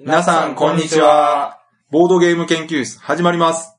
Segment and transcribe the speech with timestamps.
[0.00, 1.58] 皆さん、こんにちは。
[1.90, 3.76] ボードゲーム研究室、始まります。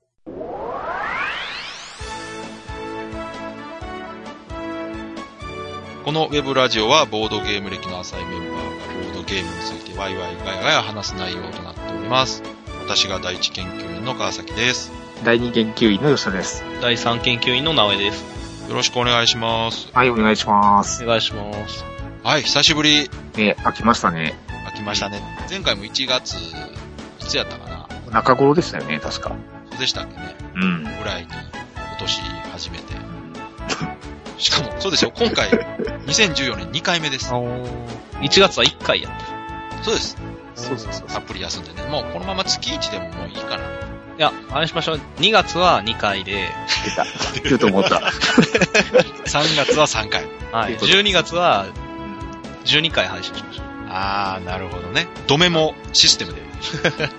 [6.04, 12.44] このウェブラジオはボードゲーム歴の浅いメンバーがボードゲームについてワイワイガヤガヤ話す内容となっております。
[12.82, 14.92] 私が第一研究員の川崎です。
[15.24, 16.66] 第二研究員の吉田です。
[16.82, 18.26] 第3研究員の直江です。
[18.68, 19.90] よろしくお願いします。
[19.94, 21.02] はい、お願いします。
[21.02, 21.86] お願いします。
[22.24, 23.10] はい、久しぶり。
[23.38, 24.49] ね、飽きましたね。
[24.84, 25.22] ましたね。
[25.50, 27.88] 前回も1月、いつやったかな？
[28.12, 29.36] 中頃でしたよね、確か。
[29.72, 30.84] そうでしたっけねうん。
[30.84, 31.28] ぐらいに
[31.76, 32.22] 今年
[32.54, 32.84] 始めて。
[34.38, 35.50] しかも、そうですよ、今回、
[36.08, 37.32] 2014年2回目です。
[37.32, 39.84] 1月は1回やった。
[39.84, 40.18] そうです。
[40.56, 41.84] そうそうそうたっぷり休んでね。
[41.90, 43.64] もうこのまま月1でももういいかな。
[43.64, 45.00] いや、あれしましょう。
[45.20, 46.50] 2月は2回で、
[46.84, 47.06] 出た。
[47.44, 47.98] 言うと思った。
[49.28, 50.26] 3月は3回。
[50.52, 50.76] はい。
[50.78, 51.68] ということ12月は、
[52.66, 53.69] 12回配信しましょう。
[53.90, 55.08] あー、なるほどね。
[55.28, 56.42] ドメモシステムで。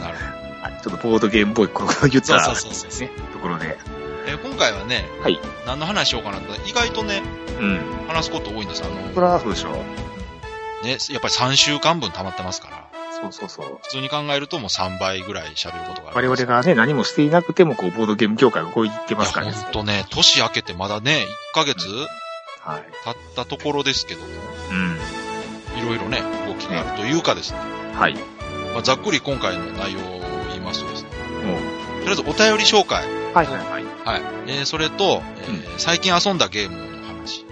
[0.00, 0.18] なる
[0.62, 3.68] はいちょっとボードゲームっぽいことを言ったそうそうそうそうね、ところで。
[3.68, 3.96] ほど。
[4.26, 5.38] えー今回はね、はい。
[5.66, 7.22] 何の話しようかなと、意外とね、
[7.60, 7.80] うん。
[8.08, 8.82] 話すこと多いんです。
[8.82, 10.84] あその、れはそうでしょう。
[10.84, 12.86] ね、やっぱり3週間分溜まってますから、
[13.20, 13.78] そうそうそう。
[13.82, 16.42] 普通に考えるともう3倍ぐらい喋ることがあ我るんです。
[16.46, 19.52] 々がね、何もしていなくても、こう、ボードゲーム業界が動いてますからね。
[19.52, 21.86] ほんとね、年明けてまだね、1ヶ月
[22.60, 22.84] はい。
[23.04, 24.26] 経ったところですけども、
[24.70, 24.95] うん。
[25.86, 27.58] いろいろね、動きがあるというかですね、
[27.94, 28.14] はい。
[28.72, 30.02] まあ、ざっくり今回の内容を
[30.48, 31.10] 言いますとですね、
[31.44, 31.60] もう。
[32.00, 33.06] とりあえずお便り紹介。
[33.32, 33.84] はいはいはい。
[33.84, 34.22] はい。
[34.48, 37.44] えー、それと、えー最近遊んだゲームの話。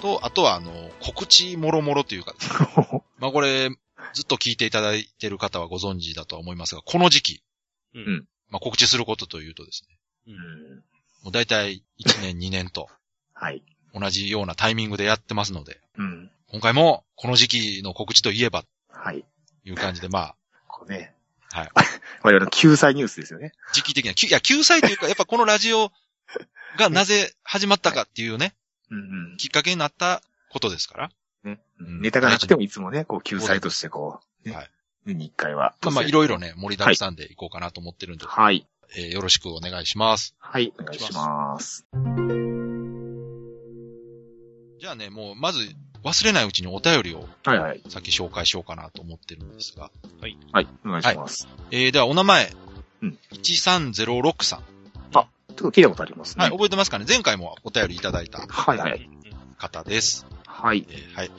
[0.00, 3.68] と、あとは、あの、告知もろもろというかですね、 まあこれ、
[4.14, 7.42] ずっと聞いていただいている方はご存知だとは思いますが、この時期、
[7.94, 10.76] うんまあ告知することというとですね、うん。
[11.22, 12.88] もう大体1年2年と
[13.34, 13.62] はい。
[13.92, 16.30] 同じようなタイミングでやってますので、うん。
[16.52, 19.24] 今回もこの時期の告知といえば、はい。
[19.62, 20.34] という感じで、まあ、
[20.66, 21.14] こうね。
[21.52, 21.70] はい。
[22.22, 23.52] 我々の救済ニュースですよね。
[23.72, 25.92] 時期的な、きいや、救済というか、やっぱこのラジオ
[26.76, 28.54] が なぜ始まったかっていうね、
[28.90, 29.36] うんうん。
[29.36, 31.10] きっかけになったことですから。
[31.44, 34.70] ねうんネタがなくてもいつもね、こう、救済としてこう、ねはい
[35.06, 35.74] 年に一回は。
[35.82, 38.66] まあまあ、いろいろね、盛りだくさんでいこうかなと思ってるんで、はい。
[38.96, 40.34] えーよろしくお願いします。
[40.38, 41.86] はい、お願いします。
[44.80, 45.60] じゃあね、もう、まず、
[46.02, 47.82] 忘れないうちにお便りをはいはい。
[47.88, 49.90] 先紹介しようかなと思ってるんですが。
[50.20, 50.36] はい、
[50.84, 51.48] お願いします。
[51.70, 52.52] えー、では、お名前。
[53.02, 54.64] うん1306さん。
[55.12, 56.44] ちょっと聞いたことありますね。
[56.44, 57.04] はい、覚えてますかね？
[57.06, 59.10] 前回もお便りいただいたはい、はい。
[59.58, 60.26] 方です。
[60.46, 60.86] はい。
[60.88, 61.30] えーはい。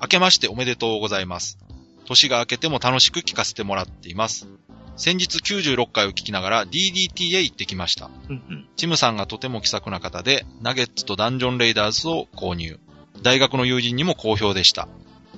[0.00, 1.58] 明けましておめでとうございます。
[2.06, 4.48] 年が明けても楽しく聞かせてもらっています。
[4.96, 8.10] 先日96回を聞きながら DDT へ行ってきました。
[8.28, 8.68] うんうん。
[8.76, 12.80] チムさんがとても気さくな方で、ナゲッツとダンジョンレイダーズを購入。
[13.22, 14.88] 大学の友人にも好評でした。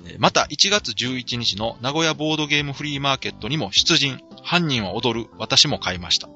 [0.07, 4.21] えーまた1月11日の名古屋ボードゲームフリーマーケットにも出陣。
[4.43, 5.31] 犯人は踊る。
[5.39, 6.29] 私も買いました。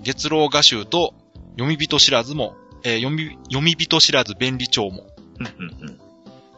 [0.00, 1.14] 月老画集と
[1.52, 5.06] 読み人知らずも、えー読み、読み人知らず便利帳も。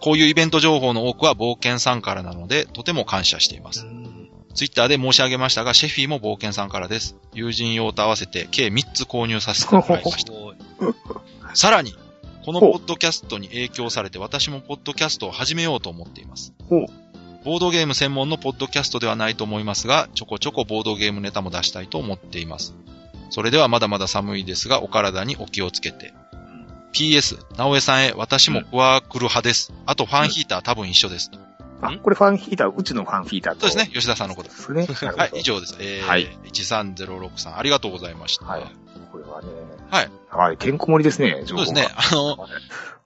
[0.01, 3.85] こういうイベント情報の多くは冒険さんからなので、とても感謝しています。
[3.85, 4.29] うん。
[4.55, 7.17] ツイッターで申し上げましたが、シェフィーも冒険さんからです。
[7.33, 10.33] 友人用と合わせて計3つ購入させてもらいました。
[11.55, 11.95] さらに、
[12.49, 16.55] このポッドキャストに影響されて私もポッドキャストを始めようと思っています。
[16.71, 16.87] ほう。
[17.45, 22.75] ボードゲーム専門のポッドキャストではないと思いますが、ちょこちょこボードゲームネタも出したいと思っています。
[23.29, 26.15] それではまだまだ寒いですが、お体にお気をつけて。
[26.95, 29.75] PS、直江さんへ、私もクワークル派です。
[29.85, 31.31] あとファンヒーター多分一緒です。
[31.83, 33.69] あ、これファンヒーター、うちのファンヒーターと。
[33.69, 34.55] そうですね、吉田さんのことで。
[34.55, 34.87] すね。
[35.15, 35.77] はい、以上です。
[35.81, 38.47] えー、はい1306さん、ありがとうございました。
[38.47, 38.88] はい
[39.39, 39.49] はね。
[39.91, 40.11] はい。
[40.31, 42.49] はい、てんこ盛りですね、情報がそうですね、あの、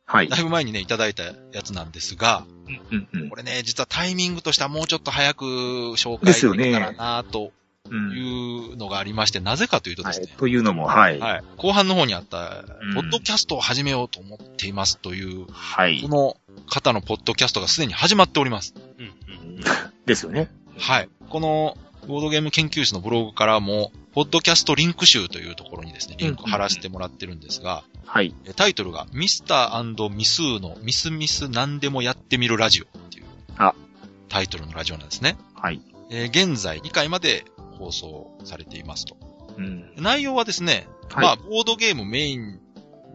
[0.05, 0.29] はい。
[0.29, 2.45] だいぶ前にね、いただいたやつなんですが、
[2.91, 7.53] うんうんこれね、実はタイミングとしてはもうちょっと早く紹介できたらなと
[7.91, 8.13] うん。
[8.13, 10.17] いうのがありまして、なぜかというとはい。
[10.17, 11.19] ですね、というのも、はい。
[11.19, 11.43] はい。
[11.57, 16.09] 後半の方にあったうん、ポッドキャストを始めようと思っていますという、はいこ。
[16.09, 16.37] の
[16.69, 18.75] 方のポッドキャストがすでに始まっております。
[18.99, 19.09] うんう
[19.59, 19.61] ん。
[20.07, 20.49] ですよね。
[20.79, 21.09] はい。
[21.29, 21.77] この、
[22.07, 28.35] ボードゲーム研究室のブログからも、ポッドキャストリンク集というところにですね、リンクを貼らせてもらってるんですが、はい。
[28.45, 33.25] えタイトルが、ミスターミスーのミスミス何でもやってみるラジオっていう、
[33.57, 33.75] あ
[34.29, 35.37] タイトルのラジオなんですね。
[35.55, 35.81] はい。
[36.11, 37.45] えー現在2回まで
[37.79, 39.17] 放送されていますと。
[39.57, 39.93] うん。
[39.97, 42.61] 内容はですね、はいまあ、ボードゲームメイン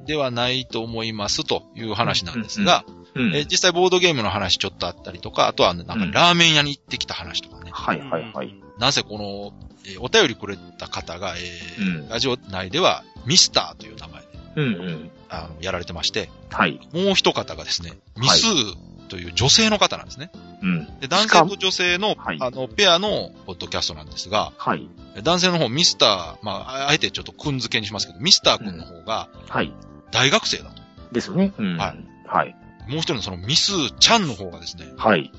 [0.07, 7.69] ではないと思いますという話なんですが、うんえー実際ボードゲームの話ちょっとあったりとか、あとはなんかうんラーメン屋に行ってきた話とかね。
[7.71, 8.55] はいはいはい。
[8.79, 14.27] なぜこの、えーお便りくれた方が、えーうんラジオ内ではミスターという名前で
[14.57, 15.12] うんうん。
[15.29, 16.79] あのやられてまして、はい。
[16.94, 20.31] もう一方がですね、ミスーという女性の方なんですね。
[20.62, 21.00] うん。
[21.00, 24.88] で、男性と女性の、はいあの、ペアのポッドキャストなんですが、はい。
[25.24, 29.73] 男性の方、ミスター、まあ、あえてちょっとくん付けにしますけど、ミスター君の方がはい。
[30.12, 30.81] 大学生だと。
[31.12, 31.53] ですよね。
[31.57, 31.77] うん。
[31.77, 31.97] はい。
[32.25, 32.56] はい。
[32.88, 35.31] もう一人のそのミスちゃんの方がですね、はい。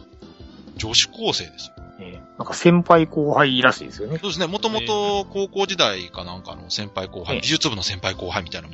[0.76, 1.74] 女子高生ですよ。
[2.00, 4.18] えーなんか先輩後輩らしいですよね。
[4.18, 8.68] そうですね、もともと高校時代かなんかの先輩後輩、ええ美術部の先輩後輩みたいな、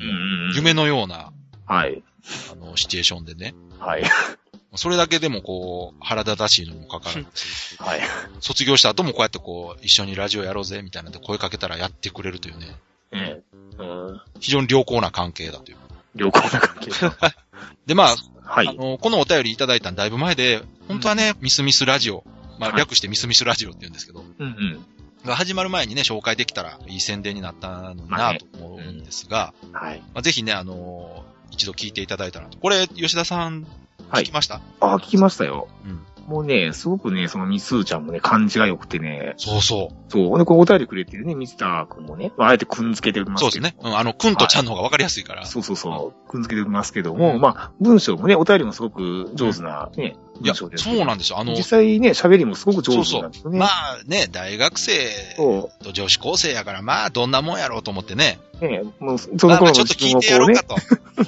[0.55, 1.31] 夢のような、
[1.65, 2.03] はい。
[2.51, 4.03] あの、シチュエーションでね、はい。
[4.75, 8.01] それだけでもこう、腹立たしいのにもかかわらず、 はい。
[8.39, 12.75] 卒業した後もこうやってこう、一緒にラジオやろうぜ、みたいなんで声かけたらやってくれるというね、
[13.11, 14.21] ええうん。
[14.39, 15.77] 非常に良好な関係だという。
[16.15, 16.91] 良好な関係。
[17.87, 18.67] で、まあ、はい。
[18.67, 22.23] あの、このお便りいただいたのだいぶ前で、本当はね、ミスミスラジオ、
[22.59, 24.85] まあ、はい略してミスミスラジオって言うんですけど、うんうん。
[25.25, 29.99] が始まる前にね、紹介できたらいい宣伝になったのになと思うんですが、はい。
[30.13, 32.57] まあ、ぜひね、あのー一度聞いていただいたらと。
[32.57, 33.65] これ、吉田さん、
[34.09, 35.67] はい聞きました、あ、聞きましたよ。
[35.85, 35.99] うん。
[36.27, 40.11] もうね、すごくね、そのミスーちゃんもね、感じが良くてね、そうそう。
[40.11, 40.39] そう。
[40.39, 43.51] で、こうお便りくれてるね、ミスター君もね、まあ、あえてくんづけてますけど。
[43.51, 43.75] そうですね。
[43.81, 45.45] うん、あの、くんとちゃんの方がわかりやすいから。
[45.45, 46.29] そうそうそう。
[46.29, 50.83] くんづけてますけども、まあ、文章もね、お便りもすごく上手なね、いや、文章です。
[50.85, 51.39] そうなんですよ。
[51.39, 53.59] あの、実際ね、喋りもすごく上手なんですよね。
[53.59, 54.91] まあね、大学生
[55.35, 58.39] そと女子高生やから、まあ、どんなもんやろうと思ってね。
[58.61, 58.65] う。
[58.65, 60.75] ね、もう、その頃のあちょっと聞いてやろうかと。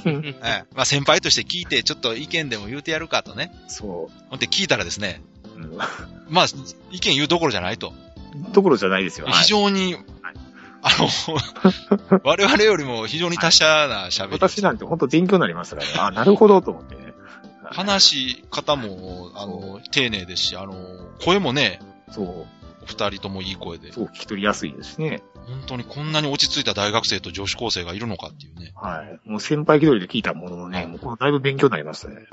[0.09, 0.35] ね。
[0.43, 3.51] ええまあ、先輩として聞いて、ちょっと意見でも言うてやるかとね。
[3.67, 5.21] そほんで聞いたらですね、
[5.55, 5.59] う。
[5.59, 5.77] うん
[6.29, 6.45] まあ、
[6.91, 7.93] 意見言うどころじゃないと。
[8.53, 9.25] ところじゃないですよ。
[9.25, 9.95] はい非常に、
[10.81, 14.31] あの、 我々よりも非常に達者な喋り。
[14.33, 15.93] 私なんて本当勉強になりましたからね。
[15.99, 17.13] あ、なるほどと思ってね。
[17.71, 20.75] 話し方も、あの、丁寧ですし、あの、
[21.23, 21.79] 声もね、
[22.11, 22.56] そう。
[22.87, 25.21] お二人ともいい声で、そう、聞き取りやすいですしね。
[25.47, 28.71] 本当にこんなに落ち着いた大学生と女子高生がいるのかっていうね。
[28.75, 29.29] はい。
[29.29, 32.15] もう先輩気取りで聞いたもののね、もうだいぶ勉強になりましたね。
[32.15, 32.23] ね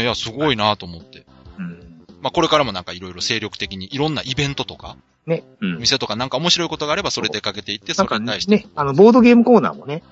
[0.00, 1.24] え、いや、すごいなと思って。
[1.58, 2.04] うん。
[2.20, 5.44] まあ、これからもなんかいろいろ精力的に、いろんなイベントとか、ね。
[5.60, 5.78] うん。
[5.78, 8.56] 店とかなんか面白いことがあればそれ出かけていって、それに対して。
[8.56, 10.02] ね、あの、ボードゲームコーナーもね、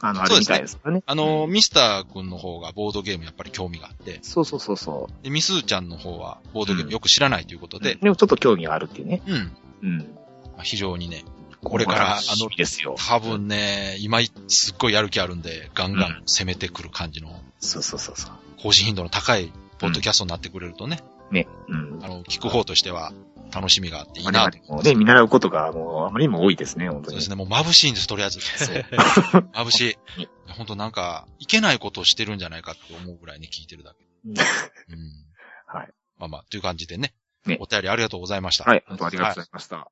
[0.00, 1.02] あの、あるみたいですからね。
[1.06, 7.80] あの、ミスター君の方がボードゲームやっぱり興味があって、そうそうそうそで、ミスーちゃんの方はボードゲームよく知らないということう。
[7.80, 9.22] で、でもちょっと興味があるっていうね。
[9.26, 9.52] うん。
[9.82, 9.98] うん。
[9.98, 11.24] まあ非常にね、
[11.62, 12.94] これから、あのの、ですよ。
[12.96, 18.30] 多分ね、今すっごいやる気あるんで、ガンガン攻めてくる感じの、そうそうそうそう。
[18.62, 21.46] 更新頻度の高いポッドキャストになってくれるとね、ね。
[21.68, 22.04] うん。
[22.04, 23.12] あの、聞く方としては
[23.52, 24.58] 楽しみがあっていい我なと。
[24.58, 27.06] 々もね、見習うことがもうあまりにも多いですね、本当に。
[27.06, 28.40] そうですね、もう眩しいんです、とりあえず。
[28.40, 28.76] そう。
[29.52, 29.80] 眩し
[30.16, 30.20] い。
[30.20, 34.04] ね本当なんか、いけないことをしてるんじゃないかって思うぐらいに聞いてるだけ。
[34.24, 34.36] うんうん。
[35.66, 35.92] はい。
[36.18, 37.14] まあまあ、という感じでね。
[37.46, 38.64] ねお便りありがとうございました。
[38.64, 39.76] はい、本当ありがとうございました。
[39.76, 39.84] も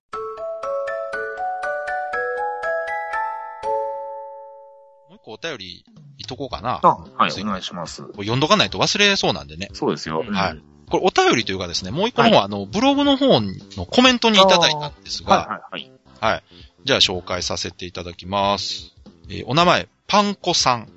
[5.13, 5.85] う一個お便り
[6.19, 6.81] いっとこうかな。
[6.83, 8.03] あ、はい、つお願いします。
[8.03, 9.69] 読んどかないと忘れそうなんでね。
[9.73, 10.25] そうですよ。
[10.27, 15.91] うんはいこれお便りというかですね、もう一個の方は、あの、ブログの方のコメントにいただいたんですが、はい、
[16.21, 16.45] はい、
[16.85, 18.95] じゃあ紹介させていただきます。
[19.29, 20.89] えーお名前、パンコさん。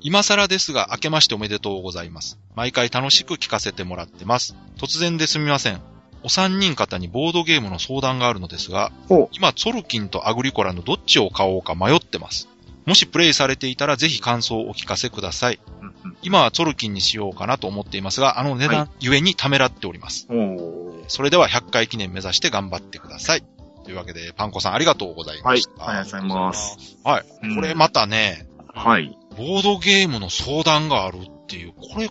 [0.00, 2.38] 今更ですが、明けましておめでとうございます。
[2.54, 4.54] 毎回楽しく聞かせてもらってます。
[4.76, 5.80] 突然ですみません。
[6.22, 12.48] お三人方にボードゲームの相談があるのですがお、今、ツォルキンとアグリコラのどっちを買おうか迷ってます。
[12.86, 15.60] もしプレイされていたらぜひ感想をお聞かせください。
[16.08, 20.26] うん今はツォルキンにしようかなと思っていますが、あの値は段ゆえにためらっております。
[20.28, 20.56] うん。
[20.56, 23.44] おーそれでは100回記念目指して頑張ってください。
[23.84, 25.88] というわけで、パンコさんありがとうございまはいし、た。
[25.88, 26.98] ありがとうございます。
[27.04, 27.24] はい。
[27.42, 29.16] うんこれまたね、はい。
[29.36, 32.10] ボードゲームの相談があるっていう、これ、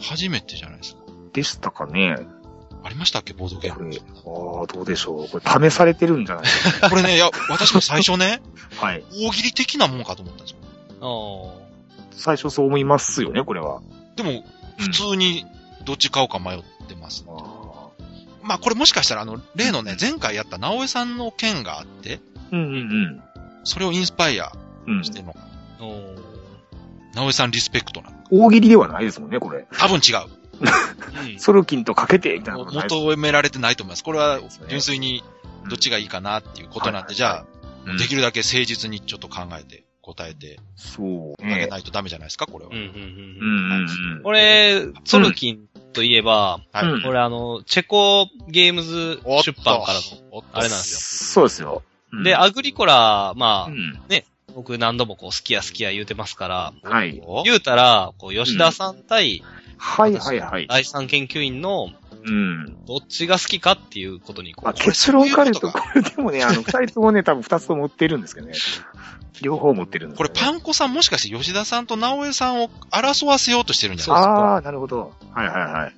[0.00, 1.02] 初めてじゃないですか。
[1.32, 2.16] でしたかね。
[2.82, 3.90] ありましたっけ、ボードゲーム？
[4.22, 5.28] これ、ああ、どうでしょう。
[5.28, 6.88] これ試されてるんじゃないですか。
[6.88, 8.40] これね、いや、私も最初ね、
[8.80, 9.04] はい。
[9.12, 11.06] 大喜利的なもんかと思ったんですよ。
[11.06, 11.67] お
[12.18, 13.80] 最初そう思いますよね、これは。
[14.16, 14.44] でも、
[14.78, 15.46] 普通に
[15.84, 17.24] どっち買おうか迷ってます。
[17.28, 17.88] あー
[18.42, 22.20] まあ、これもしかしたら、あの、例のね、前回やった直江さんの件があって、
[22.52, 23.22] うんうん
[23.64, 24.52] それをインスパイア
[24.86, 24.96] うん。
[24.98, 25.40] うんしてるのか。
[25.80, 26.14] ーお
[27.14, 28.10] 直江さんリスペクトな。
[28.30, 29.66] 大喜利ではないですもんね、これ。
[29.72, 30.28] 多分違う。
[31.38, 34.04] ソルキンとかけて、みたいなことないです求められてないと思います。
[34.04, 35.22] これは純粋に
[35.68, 37.44] どっちがいいかなっていうことなんで、じゃあ、
[37.86, 41.66] うんできるだけ誠実にちょっと考えて答えてそうあげね。
[41.66, 42.70] ないとダメじゃないですか、これは。
[42.72, 42.84] うんうん
[44.16, 44.22] うん。
[44.22, 46.86] これ、ツォルキンといえば、はい。
[46.86, 50.00] うんこれあの、チェコゲームズ出版から
[50.32, 51.30] の、あれなんですよ。
[51.32, 51.82] そうですよ。
[52.12, 54.00] うんで、アグリコラ、まあ、うん。
[54.54, 57.20] 僕何度もこう好きや好きや言うてますから、はい。
[57.24, 59.44] お言うたら、こう、吉田さん対
[59.76, 60.66] はいはいはい。
[60.66, 61.90] 第三研究員の
[62.24, 62.84] うん。
[62.86, 68.54] どっちが好きかっていうことにこまあ、う、結論から言うと、ここれでもね、あの、二人ともね、多分二つとも持ってるんですけどね。
[69.42, 74.32] 両方持ってるんですこれパンンコさんもしかして吉田さんと直江さんを争わせようとしてるんじゃないですか？
[74.32, 75.12] ああ、なるほど。
[75.32, 75.94] はいはいはい。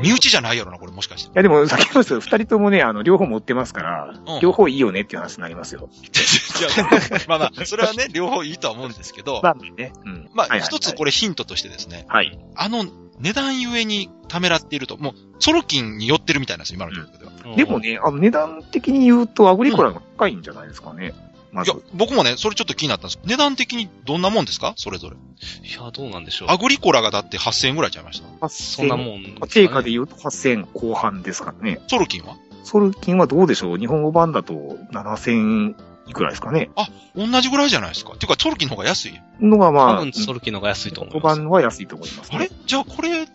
[0.00, 1.28] 身内じゃないやろな、これもしかして。
[1.28, 5.90] いやでも、先ほど二人ともね、あの、両方持ってますから、うん両方いいよねっていう話になりますよ。
[6.00, 9.92] いやまあまあ、それはね、両方いいとは思うんですけど、まあね。
[10.04, 10.30] うん。
[10.32, 12.38] まあ、はいはい一つこれヒントとしてですね、はい。
[12.54, 12.84] あの
[13.18, 17.32] 値段ゆえにためらっていると、もう、ソロキンに寄ってるみたいなんですよ、今の状況では。
[17.46, 17.78] うんでも。
[17.78, 21.14] ね、あの、値段的に言うと、アグリコラが高いんじゃないですかね。
[21.56, 23.18] まずいや。、僕もね、それちょっと気になったんです。
[23.24, 24.74] 値段的にどんなもんですか？
[24.76, 25.16] それぞれ。
[25.16, 26.48] いや、どうなんでしょう。
[26.50, 28.48] アグリコラがだって8000円ぐらいちゃいました。
[28.48, 29.34] そんなもんね。
[29.48, 31.80] 定価で言うと8000後半ですからね。
[31.88, 32.36] ソロキンは？
[32.62, 33.78] ソルキンはどうでしょう？
[33.78, 34.54] 日本語版だと
[34.92, 35.74] 7000
[36.08, 36.70] いくらいですかね
[37.16, 38.12] 同じぐらいじゃないですか。
[38.12, 39.20] っていうか、ソロキンの方が安い。
[39.40, 41.36] のがまあ、多分、ソルキの方が安いと思日います。
[41.36, 42.36] 本版は安いと思います、ね。
[42.36, 42.50] あれ？
[42.66, 43.26] じゃあこれ、うん。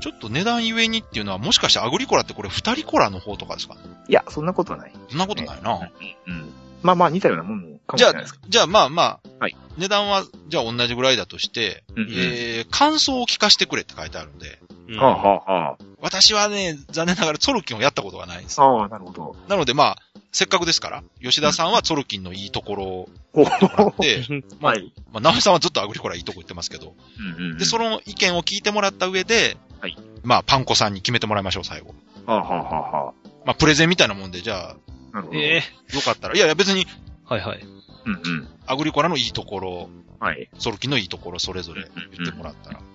[0.00, 3.76] ちょっと値段ゆえにっていうのは、もしかしてアグリコラってこれ二人コラの方とかですか？
[4.08, 4.92] いや、そんなことはない。
[5.08, 5.90] そんなことないな。
[6.26, 6.52] うん。
[6.82, 12.02] まあまあ似たようなもんかもしじゃあれないですけ、じゃあまあまあ、はい値段は、じゃあ同じぐらいだとして、ど。
[12.02, 14.58] うんうんえー、感想を聞かせてくれって書いてあるんで、
[14.88, 18.64] うんはあ、はあは私はね、残念ながらソルキンをやったことがないんですあ、。
[18.64, 19.36] ああ、なるほど。
[19.48, 19.98] なのでまあ、
[20.32, 24.26] せっかくですから、吉田さんはソルキンのいいところをお言ってもらって、
[24.60, 24.92] まあはい。
[25.12, 27.58] まあ、直江さんはずっとアグリコラいいとこ言ってますけど、うんうん。
[27.58, 31.94] で、その意見を聞いてもらった上で、はいまあ、パンコさんに決めてもらいましょう、最後。
[32.26, 33.12] はあ、はあはあは
[33.44, 34.76] まあ、プレゼンみたいなもんで、じゃあ、
[35.12, 35.38] なるほど。
[35.38, 36.86] ええあ、よかったら、いやいや別に、
[37.24, 37.60] はいはい。
[38.06, 38.48] うんうん。
[38.66, 39.90] アグリコラのいいところ、
[40.20, 40.48] はい。
[40.58, 41.84] ソルキンのいいところ、それぞれ
[42.16, 42.78] 言ってもらったら。
[42.78, 42.92] うん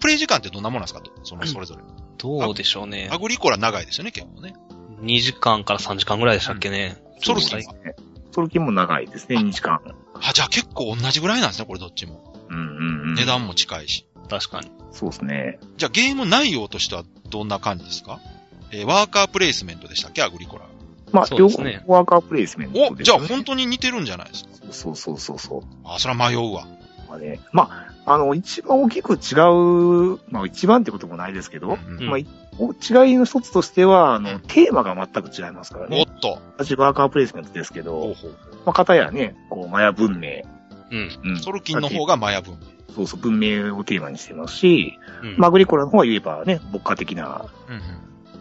[0.00, 1.00] プレイ時間ってどんなものなんですか？
[1.02, 1.82] とその、それぞれ。
[2.16, 3.18] どうでしょうねア。
[3.18, 4.54] グリコラ長いですよね、結構ね。
[5.02, 6.96] 2時間から3時間ぐらいでしたっけね。
[7.22, 7.46] ソルキ
[8.32, 9.82] ソルキンも長いですね、2時間。
[10.14, 12.34] あ、じゃあ結構同じぐらいなんですね、これどっちも。
[12.48, 13.14] うんうんうん。
[13.14, 14.06] 値段も近いし。
[14.30, 14.70] 確かに。
[14.90, 15.58] そうですね。
[15.76, 18.20] じゃあゲーム内容としてはどんな感じですか？
[18.72, 20.22] えーワーカープレイスメントでしたっけ？
[20.22, 20.64] アグリコラ。
[21.12, 23.02] まあ、両方ワーカープレイスメントね。
[23.02, 24.50] じゃあ本当に似てるんじゃないですか？
[24.72, 25.62] そうそうそうそう。
[25.84, 26.66] あ、それは迷うわ。
[27.08, 29.16] まあね、まあ、あの、一番大きく違
[30.14, 32.28] う、まあ一番ってこともないですけど、うんうんまあ、違い
[33.16, 36.02] の一つとしては、あの、うんテーマが全く違いますからおね。
[36.02, 36.38] っと。
[36.56, 38.30] 私ワーカープレイスメントですけど、ほうほう
[38.64, 40.42] まあ、片やね、こう、マヤ文明、
[40.92, 41.10] うん。
[41.24, 41.40] うん。
[41.40, 42.56] ソルキンの方がマヤ文。
[42.94, 47.82] そうそう、文明をテーマにしてますし、うんまあ、アグリコラの方は言えばね、牧歌的なうんうん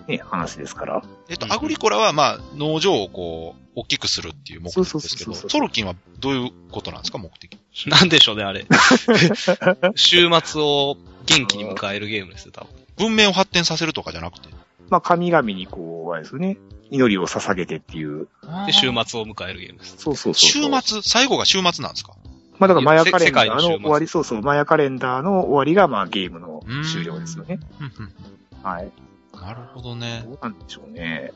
[0.10, 1.04] ね、話ですから。
[1.30, 7.58] えっとう、んアグリコラはまあ、農場をこう、大きくするっていう目的ですけど、そうそうそうそうソルキンはどういうことなんですか、目的。
[7.88, 8.66] なんでしょうね、あれ。
[9.96, 12.70] 週末を元気に迎えるゲームですよ、多分。
[12.98, 14.50] 文明を発展させるとかじゃなくて？
[14.90, 16.58] まあ、神々にこう、あれですよね、
[16.90, 18.28] 祈りを捧げてっていう。
[18.66, 19.96] で、週末を迎えるゲームです。
[19.98, 20.82] そうそうそう週そう。
[20.82, 21.02] 末？
[21.04, 22.14] 最後が週末なんですか？
[22.58, 26.62] まあ、だからマヤカレンダーの終わり、そうそう、マヤカレンダーの終わりが、まあ、ゲームの
[26.92, 27.60] 終了ですよね。
[27.80, 28.14] うんうん
[28.62, 28.92] はい。
[29.42, 30.24] なるほどね。
[30.26, 31.32] どうなんでしょうね。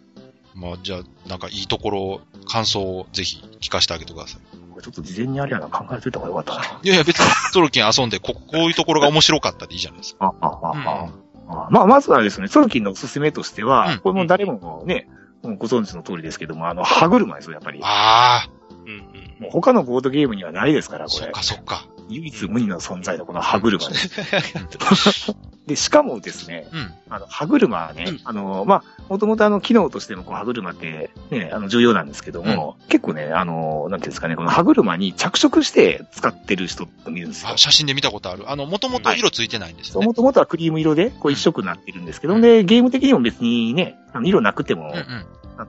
[0.56, 4.58] まあ、じゃあ、なんかいいところ、感想をぜひ聞かせてあげてください。
[4.72, 6.80] これちょっと事前にあれやな、考えといた方がよかったな。
[6.84, 10.34] いやいや、別にソルキン遊んで、こ、こういうところが面白かったでいいじゃないですか。
[10.42, 11.10] あ、あ、あ、うんあ。
[11.48, 15.08] あまあ、まずはですね、ソルキンのおすすめとしては、うんこれも誰もね、
[15.42, 17.80] もうご存知の通りですけども、あの、歯車ですよ、やっぱり。
[17.84, 18.48] あ
[18.86, 19.04] うんうん。
[19.40, 21.44] もう他のボードゲームにはないですから、あ、これそっか。
[21.44, 21.86] そっか。
[22.10, 24.22] 唯一無二の存在のこの歯車です。
[25.68, 26.94] で、しかもですね、うん。
[27.10, 37.58] あの、歯車はね、うんあの、まあ、もともとあの、機能としてもこう歯車って、ね、あの、重要なんですけども、結構ね、あの、なんていうんですかね、この歯車に着色して使ってる人っているんですよあ、。
[37.58, 38.52] 写真で見たことある。
[38.52, 40.06] あの、もともと色ついてないんですよね。
[40.06, 45.26] もともとはクリーム色で、こう一色になってるんですけど、で、ゲーム的にも別にね、あの色なくてもうんうん。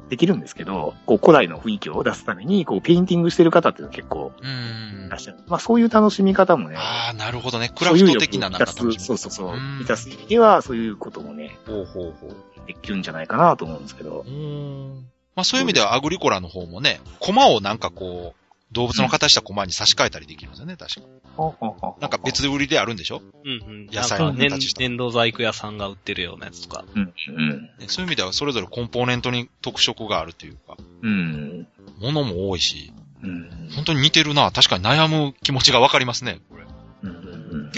[0.08, 5.20] できるんですけど、こう古代の雰囲気を出すために、こうペインティングしてる方っていうのは結構いらっ。
[5.20, 5.38] しゃる。
[5.46, 7.70] まあそういう楽しみ方もね、ああ、なるほどね。
[7.74, 12.36] クラフト的ななんかそうそうそう満たす意味では、そういうこともね、ほうほうほう。
[12.66, 14.30] できるんじゃないかなと思うんですけどう。
[14.30, 15.06] ーん。
[15.34, 18.43] まあそういう意味ではアグリコラの方もね、コマをなんかこう、
[18.74, 21.94] 動物の形したコマに差し替えたりできるんですよね、確か。
[22.00, 23.22] なんか別で売りであるんでしょ？
[23.44, 23.54] うんう
[23.84, 23.86] ん。
[23.86, 26.84] 野菜の形した粘土細工屋さんが売ってるようなやつとか。
[26.94, 31.66] うん、うん、ねそういう意味ではそれぞれコンポーネントに特色があるというか、うん。
[32.00, 33.70] ものも多いし、うん。
[33.74, 34.50] 本当に似てるな。
[34.50, 36.63] 確かに悩む気持ちがわかりますね、これ。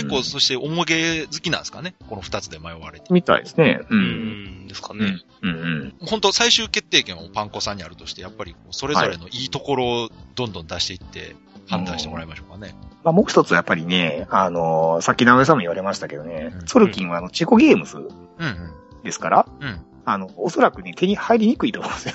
[0.03, 1.95] うん結構、そして、重げ好きなんですかね？
[2.09, 3.07] この二つで迷われて。
[3.13, 3.81] みたいですね。
[3.91, 3.95] う。
[3.95, 4.67] うんん。
[4.69, 5.19] ですかね。
[5.43, 5.95] うん、うん。
[6.01, 11.35] 本当最終決定権をパンコさんにあるとして、やっぱりこうそれぞれのいいところをどんどん出していって、
[11.69, 12.75] 判断してもらいましょうかね。
[13.03, 18.07] まあ、もう一つはやっぱりね、あのーさっき直江さんも言われましたけどね、うんソルキンはあの、チェコゲームスうん
[18.39, 19.03] うん。
[19.03, 19.81] ですから、うん。
[20.05, 22.15] あの、おそらくね、手に入りにくいと思うんですよ。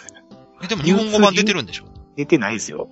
[0.63, 1.85] え、でも日本語版出てるんでしょ？
[2.15, 2.89] 出てないですよ。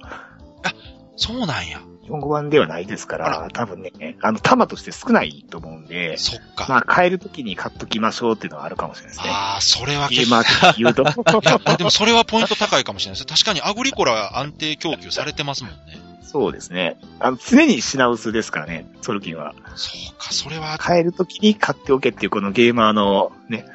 [1.22, 1.82] そうなんや。
[2.10, 6.66] 日本語版ではないですかあら、多分ね、あの、玉として少ないと思うんで、そっか。
[6.68, 9.32] まあ、買えるときに買っときましょうっていうのはあるかもしれないですね。
[9.32, 11.06] ああ、それは結ゲーマー的に言うと。
[11.14, 13.44] 構、でもそれはポイント高いかもしれないです。
[13.44, 15.78] 確かにアグリコラ安定供給されてますもんね。
[16.24, 16.98] そうですね。
[17.20, 19.54] あの、常に品薄ですからね、ソルキンは。
[19.76, 23.66] そうか、それは、買えるときに買っておけっていうこのゲーマーのね。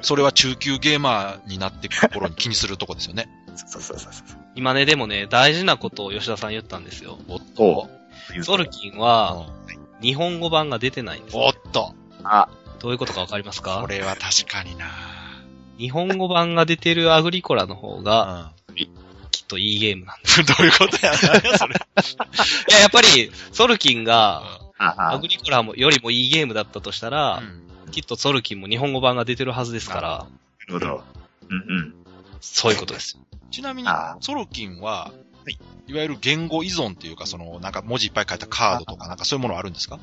[0.00, 3.28] それは中級ゲーマーになっていく頃に気にするとこですよね。
[3.54, 4.41] そうそうそうそう。
[4.54, 7.18] 今ね、でもね、大事なことを吉田さん言ったんですよ。
[7.28, 7.88] おっお
[8.36, 8.42] と。
[8.44, 11.36] ソルキンうは、ん日本語版が出てないんです。
[11.36, 11.94] おっと。
[12.24, 12.48] あ、
[12.80, 13.78] どういうことかわかりますか？
[13.80, 14.86] これは確かにな
[15.78, 18.76] 日本語版が出てるアグリコラの方が、うん。
[19.30, 20.42] きっといいゲームなんです。
[20.44, 21.74] どういうことやな、それ。
[22.68, 24.42] いや、やっぱり、ソルキンが、
[24.76, 30.24] あ、アグリコラもよりもいいゲームだったとしたら、うんきっとソルキンも日本語版が出てるはずですから、な
[30.68, 31.04] るほど。
[31.50, 31.94] うんうん。
[32.42, 33.18] そういうことです。
[33.50, 35.12] ちなみにあ、ソロキンは、
[35.48, 39.98] いいわゆる言語依存っていうか、その、なんか文字いっぱい書いたカードとか、なんかそういうものあるんですか？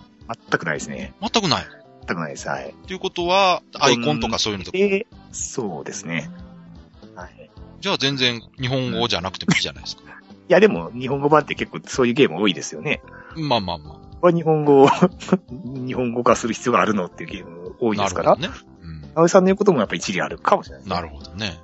[0.50, 1.14] 全くないですね。
[1.22, 1.66] 全くない。
[2.08, 2.48] 全くないです。
[2.48, 2.74] はい。
[2.88, 6.30] ということは、アイコンとかそういうのとか、で、そうですね。
[7.16, 7.50] はい。
[7.82, 10.04] じゃあ全然日本語じゃなくてもいいじゃないですか。
[10.04, 10.06] い
[10.48, 13.02] や、でも、日本語版って結構そういうゲーム多いですよね。
[13.36, 14.90] まあまあまこれは日本語を
[15.64, 17.96] 日本語化する必要があるのっていうゲーム多あ。
[17.96, 18.36] いですから。
[18.36, 18.70] なるほどね。
[18.82, 19.12] うん。
[19.16, 20.90] 青井さんの言うこともやっぱ一理あるかもしれないね。
[20.90, 21.60] なるほどね。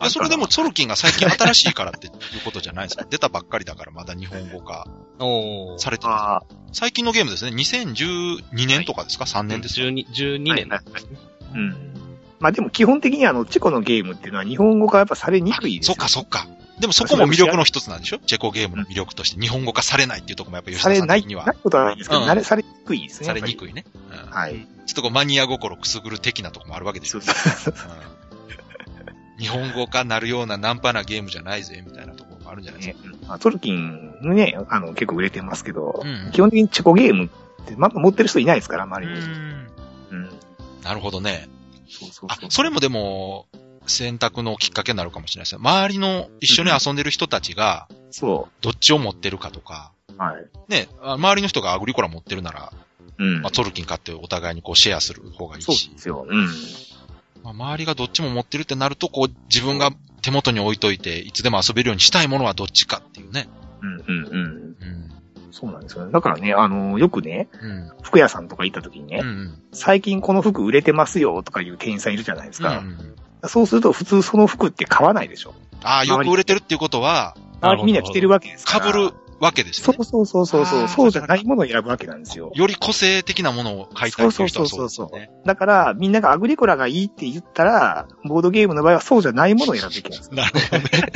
[0.00, 2.12] いやそれでもソロキンが最近新しいからっていう
[2.44, 3.06] ことじゃないですか。
[3.10, 4.86] 出たばっかりだからまだ日本語化。
[5.78, 6.12] されてる。
[6.12, 7.52] あ最近のゲームですね。
[7.52, 10.80] 2012年とかですか ?3 年ですか？12、12年はい
[11.54, 11.94] うん。
[12.40, 16.48] まあでも基本的にあの、チェコのゲームっていうのは日本語化やっぱされにくいですよそっかそっか。
[16.80, 18.18] でもそこも魅力の一つなんでしょ？
[18.18, 23.26] チェコゲームの魅力として日本語化されないっていうところもやっぱ吉田されない、さん的にはないことはないんですけど、うん慣れ、されにくいですね。
[23.26, 23.56] されにい。
[23.56, 23.84] くいね。
[24.10, 24.66] うんはい。
[24.86, 27.88] ちょっとこうマニア心くすぐる的なとこもあるわけでしょそうそうそう。
[28.18, 28.23] うん
[29.38, 33.08] 日本語化なるようなナンパなゲームじゃないぜ、みたいなところもあるんじゃないですか。
[33.10, 37.28] ねまあ、トルキンね、あの、結構売れてますけど、うん基本的にチェコゲームっ
[37.66, 39.18] て、ま、持ってる人いないですから、周りに。
[39.18, 39.66] うん
[40.10, 40.30] うん。
[40.82, 41.48] なるほどね。
[41.88, 43.46] そうそうそう。、あそれもでも、
[43.86, 45.60] 選択のきっかけになるかもしれないですね。
[45.62, 50.16] 周りの一緒に遊んでる人たちが、そどっちを持ってるかとか、う。
[50.16, 50.46] はい。
[50.68, 52.72] ね、あ周りの人がアグリコラ持ってるなら、
[53.18, 53.42] うん。
[53.42, 56.26] まあ、トルキン買ってお互いにこうシェアする方がいいそうしで、すよ。
[56.28, 56.48] うん。
[57.44, 59.90] まあ、周りがどっちも持ってるってなると、こう、自分が
[60.22, 63.48] 手元に置いといて、いつでも遊べるようにしたいものはどっちかっていうね。
[63.82, 64.34] うん、うん、うん。
[64.34, 65.12] うん。
[65.50, 66.12] そうなんですよね。
[66.12, 67.90] だからね、あの、よくね、うん。
[68.02, 69.62] 服屋さんとか行った時にね、うんうん。
[69.72, 72.78] 最近この服売れてますよとかいう店員さんいるじゃないですか。
[72.78, 73.14] うんうん
[73.46, 75.54] そうすると普通その服って買わないでしょ。
[75.82, 78.86] ああ、よく売れてるっていうことは、周りみんな着てるわけですから。
[78.86, 79.12] 被る
[79.44, 80.04] わけですよね。
[80.04, 80.88] そうそうそうそうそう。
[80.88, 82.50] そうじゃないものを選ぶわけなんですよ。
[82.54, 85.30] より個性的なものを買いたいっていう人はそうですよね。
[85.44, 90.34] だから、みんながアグリコラがいいって言ったら、ボードゲームの場合はそうじゃないものを選ぶべきなんですよ。
[90.34, 91.12] なるほどね。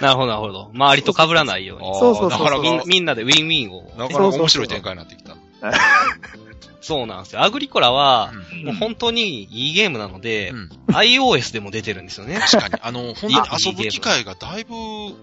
[0.00, 0.70] なるほど、なるほど。
[0.74, 1.94] 周りと被らないように。
[1.98, 3.84] そうそうそうなかなかみんみんなでウィンウィンを。
[3.98, 5.36] なかなか面白い展開になってきた。
[6.80, 7.42] そうなんですよ。
[7.42, 12.38] アグリコラは、うんもう本当にいいゲームなので、うん iOS でも出てるんですよね。
[12.40, 12.74] 確かに。
[12.82, 14.74] あの、本当にいい遊ぶ機会がだいぶ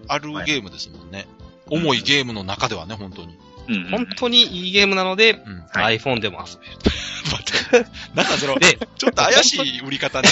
[0.08, 1.26] あるゲームですもんね。
[1.70, 3.38] 重いゲームの中ではね、本当に。
[3.68, 5.64] うん本当にいいゲームなので、うん。
[5.70, 6.78] はい iPhone でも遊べる。
[8.14, 10.28] なんかその、で、ちょっと怪しい売り方ね。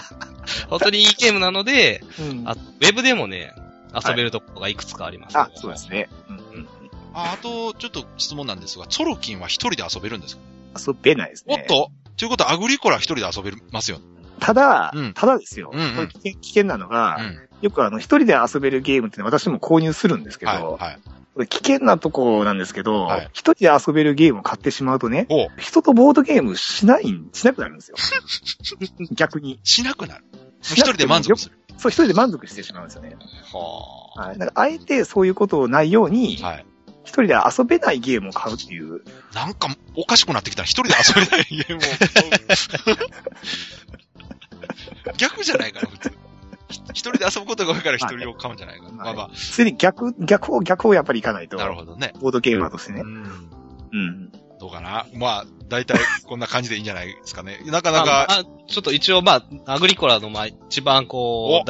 [0.68, 3.54] 本当にいいゲームなので、うんあウェブでもね、
[3.94, 6.08] 遊べるところがいくつかあります、あ、そうですね。
[6.28, 6.68] うんうん。
[7.18, 10.42] ああと、ちょっと質問なんですが、ソロキンは一人で遊べるんですか？
[10.86, 11.54] 遊べないですね。
[11.58, 11.90] おっと？
[12.18, 13.98] ということは、アグリコラは一人で遊べますよ。
[14.38, 15.70] ただ、うんただですよ。
[15.72, 17.38] うんうんこれ危険危険なのが、うん。
[17.62, 20.62] よくあの、一人で遊べるゲームって私も購入するんですけど、はい。
[20.62, 20.98] はい。
[21.34, 27.96] これ危険なとこなんですけどはい、一、人で遊べるゲームを買ってしまうとね、お人とボードゲームしない、しなくなるんですよ。
[29.12, 29.60] 逆に。
[29.62, 30.24] しなくなる。
[30.62, 31.58] 一人で満足する。
[31.76, 33.16] そう、一人で満足してしまうんですよね。
[33.52, 34.38] ははい。
[34.38, 36.46] だから、あえてそういうことをないように、あ。
[36.46, 36.66] はい。
[37.06, 39.00] 一人で遊べないゲームを買うっていう。
[39.32, 42.98] なんか、おかしくなってきたら一人で遊べないゲームを買う。
[45.16, 46.12] 逆じゃないかな、普通。
[46.92, 48.92] 一人で遊ぶことが多いから一人を買うんじゃないかな。
[48.92, 51.56] まあま常に逆、逆を、逆をやっぱりいかないと。
[51.58, 52.12] あ、なるほどね。
[52.20, 53.02] ボードゲーマーとしてね。
[53.02, 53.50] うん。
[53.92, 54.32] うん。
[54.58, 55.06] どうかな。
[55.14, 57.60] まあ、大体こんな感じでいいんじゃないですかね。
[57.66, 61.64] なかなまあか、あちょっと一応、まあ、アグリコラの、まあ、一番こおう、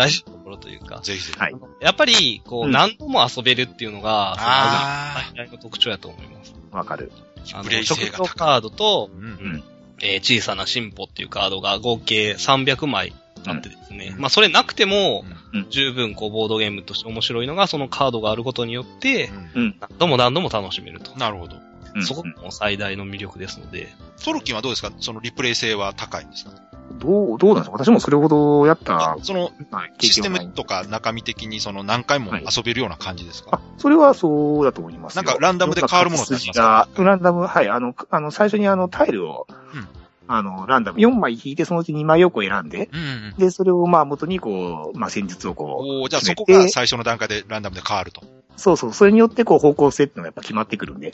[0.57, 1.39] ろというか、ぜひぜひ。
[1.39, 6.55] はいやっぱり、こう、うん何度も遊べるっていうのが、そのあアグリ最大の特徴やと思います。
[6.73, 7.13] わかる。
[7.55, 8.27] あレイ性食が高い。
[8.29, 9.63] 料カードと、うん。
[10.01, 13.15] えー小さな進歩っていうカードが合計300枚
[13.47, 14.13] あってですね。
[14.15, 19.77] うんまあ、それなくても、うん十分、こう、ボードゲームとして面白いのが、そのカードがあることによって、うんうん。
[19.81, 21.17] 何度も何度も楽しめると。
[21.19, 21.57] なるほど。
[21.57, 21.59] う
[21.99, 23.89] んそこがもう最大の魅力ですので。
[24.17, 24.93] ソロキンはどうですか？
[25.01, 26.51] そのリプレイ性は高いんですか？
[26.99, 27.73] どう、どうなんですか？
[27.73, 35.23] 私もそれほどやった、そのはいシステムとか中身的にその何回も遊べるような感じですか、あ、それはそうだと思いますよ。
[35.23, 39.89] なんかランダムで変わるものってあります筋がランダム、はい、あの、あの、最初にあの、タイルを、うん
[40.29, 43.03] あの、ランダム、4枚引いて、そのうち2枚をこう選んで、うんう
[43.35, 48.23] んで、それをまあ元にこう、まあ戦術をこおーじゃあそこが最初の段階でランダムで変わると。
[48.23, 48.93] う、そうそう。
[48.93, 51.13] それによって、こう、方向性っていうのがやっぱ決まってくるんで、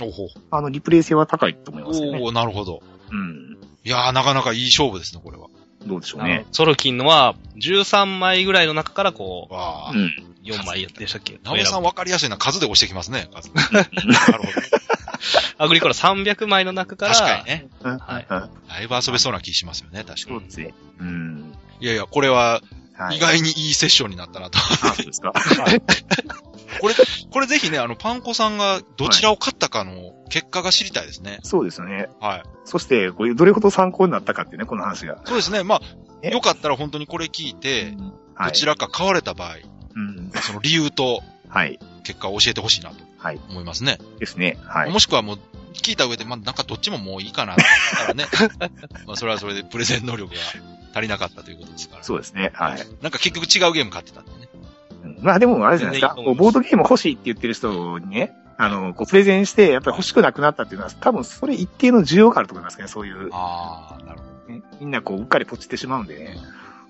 [0.51, 2.21] あの、リプレイ性は高いと思いますよね。
[2.23, 2.81] おーなるほど。
[3.11, 3.59] うん。
[3.85, 5.49] いやー、なかなかいい勝負ですね、これは。
[5.87, 6.47] どうでしょうね。
[6.53, 9.97] ソルキンのは、13枚ぐらいの中からこわあう。
[9.97, 10.05] ん。
[10.07, 10.11] う、
[10.45, 11.39] 4枚でしたっけ？
[11.45, 12.37] 直江さん分かりやすいな。
[12.37, 13.29] 数で押してきますね。
[13.35, 13.89] 数 なる
[14.39, 14.49] ほど。
[15.59, 17.69] アグリコラ300枚の中から、確かにね。
[17.83, 18.51] はいうん。
[18.69, 20.21] だいぶ遊べそうな気しますよね、確かに。
[20.23, 20.75] そうですね。
[20.99, 21.55] うん。
[21.81, 22.61] いやいや、これは
[22.95, 23.17] はい。
[23.17, 24.59] 意外にいいセッションになったなと。
[24.59, 25.33] あ、そうですか。
[27.31, 31.39] これぜひね、あの、パンコさんがどちらを勝ったかの結果が知りたいですね。
[31.43, 32.09] そうですよね。
[32.21, 32.43] はい。
[32.65, 35.19] そして、これ、どれほど参考になったかっていうね、この話が。
[35.25, 35.63] そうですね。
[35.63, 35.83] まあ、
[36.23, 36.31] え？
[36.31, 37.95] よかったら本当にこれ聞いて、
[38.35, 38.53] はい。
[38.53, 39.57] どちらか買われた場合、
[39.95, 40.33] うん。
[40.41, 41.79] その理由とはい。
[42.03, 43.41] 結果を教えてほしいなとはい。
[43.51, 43.99] 思いますね。
[44.19, 44.59] ですね。
[44.65, 44.91] はい。
[44.91, 45.39] もしくはもう、
[45.75, 47.65] 聞いた上で、まあ、なんかどっちももういいかなね。
[49.07, 50.41] まあ、それはそれでプレゼン能力が
[50.93, 52.03] 足りなかったということですから。
[52.03, 52.53] そうですね。
[52.55, 52.79] はい。
[53.01, 54.49] なんか結局違うゲーム買ってたんでね。
[55.05, 56.15] うんまあでも、あれじゃないですか。
[56.17, 62.87] ボードゲーム欲しいって言ってる人にね、あの、こう、プレゼンして、やっぱり欲しくなくなったっていうのは、多分それ一定の需要があると思いますね。
[62.87, 64.55] そういう、ああ、なるほど。
[64.55, 66.37] ねみんなこう、うっかりポチってしまうんでね。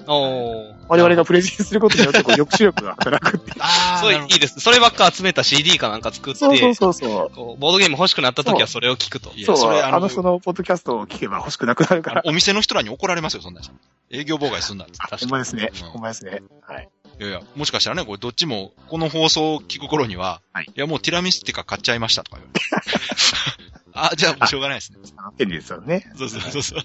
[0.07, 0.75] おー。
[0.89, 3.57] 我々がプレゼンすることによって、こう、抑止力が働くっていう。
[3.61, 4.61] あそう、いいです。
[4.61, 7.31] そればっか集めた CD かなんか作って、そうそうそうそう。
[7.35, 9.33] こうボードゲーム欲しくなった時はそれを聞くと。
[9.35, 12.23] いやそう、それあのあの人のポッドキャストを聞けば欲しくなくなるから。
[12.25, 13.73] お店の人らに怒られますよ、そんなんじゃ
[14.11, 14.93] 営業妨害すんなって。
[15.17, 15.91] ほんまですねうん。
[15.91, 16.43] ほんまですね。
[16.67, 16.89] はい。
[17.21, 23.82] いやいや、もしかしたらね、これどっちも、この放送を聞く頃には、はいや、もうティラミスティカ買っちゃいましたとか言われて。
[23.95, 24.99] あ、じゃあもうしょうがないですね。
[25.37, 26.11] 便利ですよね。
[26.17, 26.81] そうそうそう。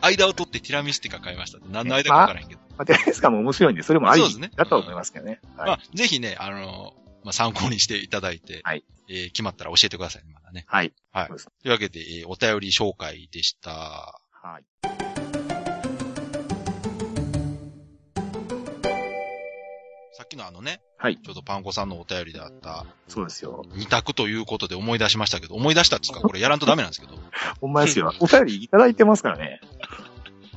[0.00, 1.58] 間を取ってティラミスティカ買いました。
[1.70, 2.60] 何の間かわからへんけど。
[2.76, 5.40] まあ、テレビスカも面白いんで、それもありそうですねだとは思いますけどね。
[5.56, 5.68] はい。
[5.68, 10.64] まあ、ぜひね、あの、まあ、参考にしていただいて、はいえー決まったら教えてくださいね、まだね。
[10.68, 10.92] はい。
[11.12, 11.28] はい。
[11.28, 14.20] というわけで、えーお便り紹介でした。
[14.30, 15.70] はい。
[20.12, 21.16] さっきのあのね、はい。
[21.16, 23.64] ちょっとパンコさんのお便りであった、そうですよ。
[23.74, 27.18] 二択ということで思い出しましたけど、思い出したっていうか、 これやらんとダメなんですけど。
[27.58, 28.12] ほんまですよ。
[28.20, 29.62] お便りいただいてますからね。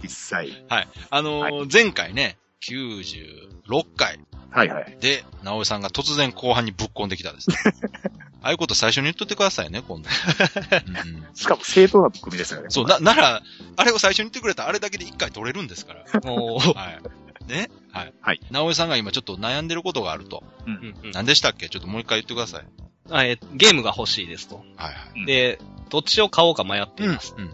[0.04, 0.66] 実際。
[0.68, 0.88] はい。
[1.10, 4.20] あのー前回ね、96回
[4.52, 4.98] はいはい。
[5.00, 7.56] で、直江さんが突然後半にぶっ込んできたですね。
[8.44, 10.10] ああいうこと最初に言っとってくださいね、今度。
[10.10, 12.68] うんうんしかも正当な組みですよね。
[12.70, 13.42] そう、な、なら、
[13.78, 16.04] あれを最初に言ってくれたらあれだけで一回取れるんですから。
[16.30, 17.02] おーはい。
[17.48, 18.14] ねはい。
[18.22, 18.40] はい。
[18.52, 20.44] 直江さんが今ちょっと悩んでることがあると。
[20.66, 21.70] うんうん何でしたっけ？
[21.70, 22.66] ちょっともう一回言ってください。
[23.12, 24.56] あえーゲームが欲しいですと。
[24.56, 24.94] はいはい。
[25.16, 27.36] うんで、どっちを買おうか迷っています。
[27.38, 27.52] うん。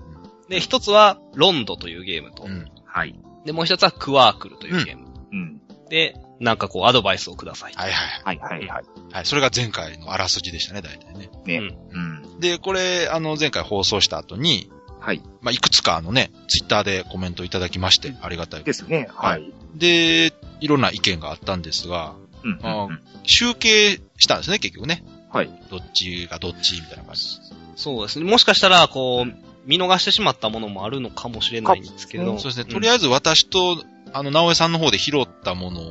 [0.47, 2.43] で、一つはロンドというゲームと。
[2.43, 2.71] うん。
[2.85, 3.13] はい。
[3.45, 5.07] で、もう一つはクワークルというゲーム。
[5.31, 5.61] うん。
[5.89, 7.73] で、なんかこうアドバイスをください。
[7.75, 8.83] はいはいはいはいはい。
[9.11, 9.25] はい。
[9.25, 11.29] それが前回のあらすじでしたね、大体ね。
[11.45, 11.57] ね。
[11.91, 12.39] うん。
[12.39, 15.21] で、これ、あの、前回放送した後に、はい。
[15.41, 18.63] まあ、いくつかあのね、ツイッターでコメントいただきまして、ありがたい。
[18.63, 19.07] ですね。
[19.13, 19.53] はい。
[19.75, 22.99] で、いろんな意見があったんですが、うんうんあうん。
[23.23, 25.03] 集計したんですね、結局ね。
[25.31, 25.49] はい。
[25.69, 27.39] どっちがどっちみたいな感じ。
[27.75, 28.29] そうですね。
[28.29, 29.33] もしかしたら、こう、
[29.65, 32.37] 見逃してしまったものもあるのかもしれないんですけど。
[32.39, 32.63] そうですね。
[32.63, 33.83] んとりあえず私と、
[34.13, 35.81] あの、直江さんの方で拾ったもの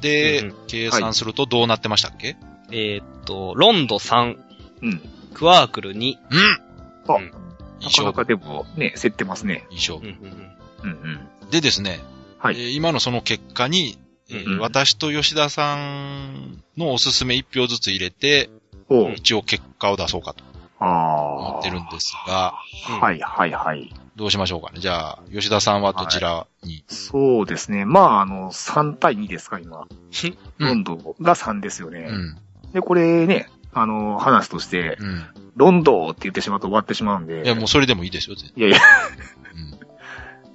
[0.00, 2.36] で、うんうん計算するとどうなってましたっけ、
[2.70, 4.36] えーっと、ロンド3、
[4.82, 5.00] うん。
[5.32, 6.16] クワークル2。
[6.30, 6.60] うん
[7.08, 7.32] あうん。
[7.82, 9.66] なかなかでもね、競ってますね。
[9.70, 10.06] いい勝負。
[10.06, 11.50] うんうんうんうんうん。
[11.50, 12.00] でですね、
[12.38, 13.98] はいえー今のその結果に、
[14.30, 18.50] えーうん私と吉田さんのおすすめ1票ずつ入れて、
[19.16, 20.44] 一応結果を出そうかと
[20.78, 21.50] ああ。
[21.50, 22.54] 思ってるんですが、
[23.00, 23.92] はいはいはい。
[24.16, 24.80] どうしましょうかね。
[24.80, 27.84] じゃあ、吉田さんはどちらに、そうですね。
[27.84, 29.82] まあ、あの、3対2ですか、今。
[29.82, 29.88] うん
[30.58, 32.06] ロンドが3ですよね。
[32.10, 32.38] うん。
[32.72, 35.26] で、これね、あの、話として、うん。
[35.54, 37.42] ロンドって言ってしまうと終わってしまうんで。
[37.44, 38.78] いや、もうそれでもいいですよ、全いやいや、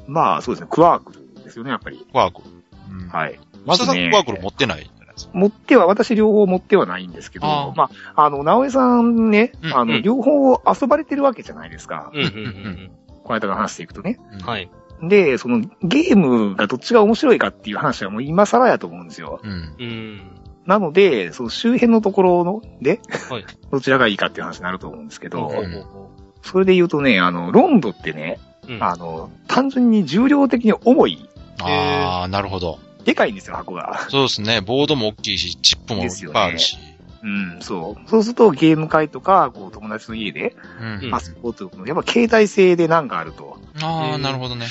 [0.07, 0.13] うん。
[0.13, 0.67] まあ、そうですね。
[0.69, 1.97] クワークルですよね、やっぱり。
[1.97, 2.95] クワークル。
[3.03, 3.09] うん。
[3.09, 3.39] はい。
[3.63, 5.31] まずさん、クワークル持ってないじゃないですか。
[5.35, 12.09] 持っては、私両方持ってはないんですけど、ああまあ、あの、直江さんね、うんあの、うん両方遊ばれてるわけじゃないですか。
[12.13, 12.91] うんうんうん
[13.23, 14.19] この間の話していくとね。
[14.33, 14.71] うんはい。
[15.03, 19.39] で、その、ゲームがどっちが面白いかっていう話はもう今更やと思うんですよ。
[19.43, 20.21] うん。
[20.65, 20.69] うん。
[20.69, 26.09] なので、その周辺のところの、で、はいどちらがいいかっていう話になると思うんですけど、ほうほうほ
[26.43, 31.29] それで言うとね、あの、ロンドってね、ううんあの、単純に重量的に重い、
[31.61, 32.79] ああ、なるほど。
[33.05, 34.07] でかいんですよ、箱が。
[34.09, 34.61] そうですね。
[34.61, 36.77] ボードも大きいし、チップもいっぱいあるし。
[37.23, 38.09] うん、そう。
[38.09, 40.87] そうするとゲーム会とか、こう、友達の家でうん。
[40.87, 43.59] うん遊ぼうというのやっぱ携帯性でなんかあると。
[43.81, 44.65] ああ、なるほどね。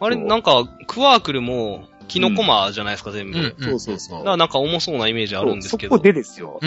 [0.00, 3.38] あれ、なんか、クワークルも、キノコマじゃないですか、全部。
[3.38, 5.90] うんだかうんそうそらなんか重そうなイメージあるんですけど。
[5.92, 6.60] そうそこでですよ。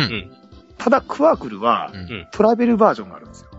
[0.78, 1.92] ただ、クワークルは
[2.32, 3.50] トラベルバージョンがあるんですよ。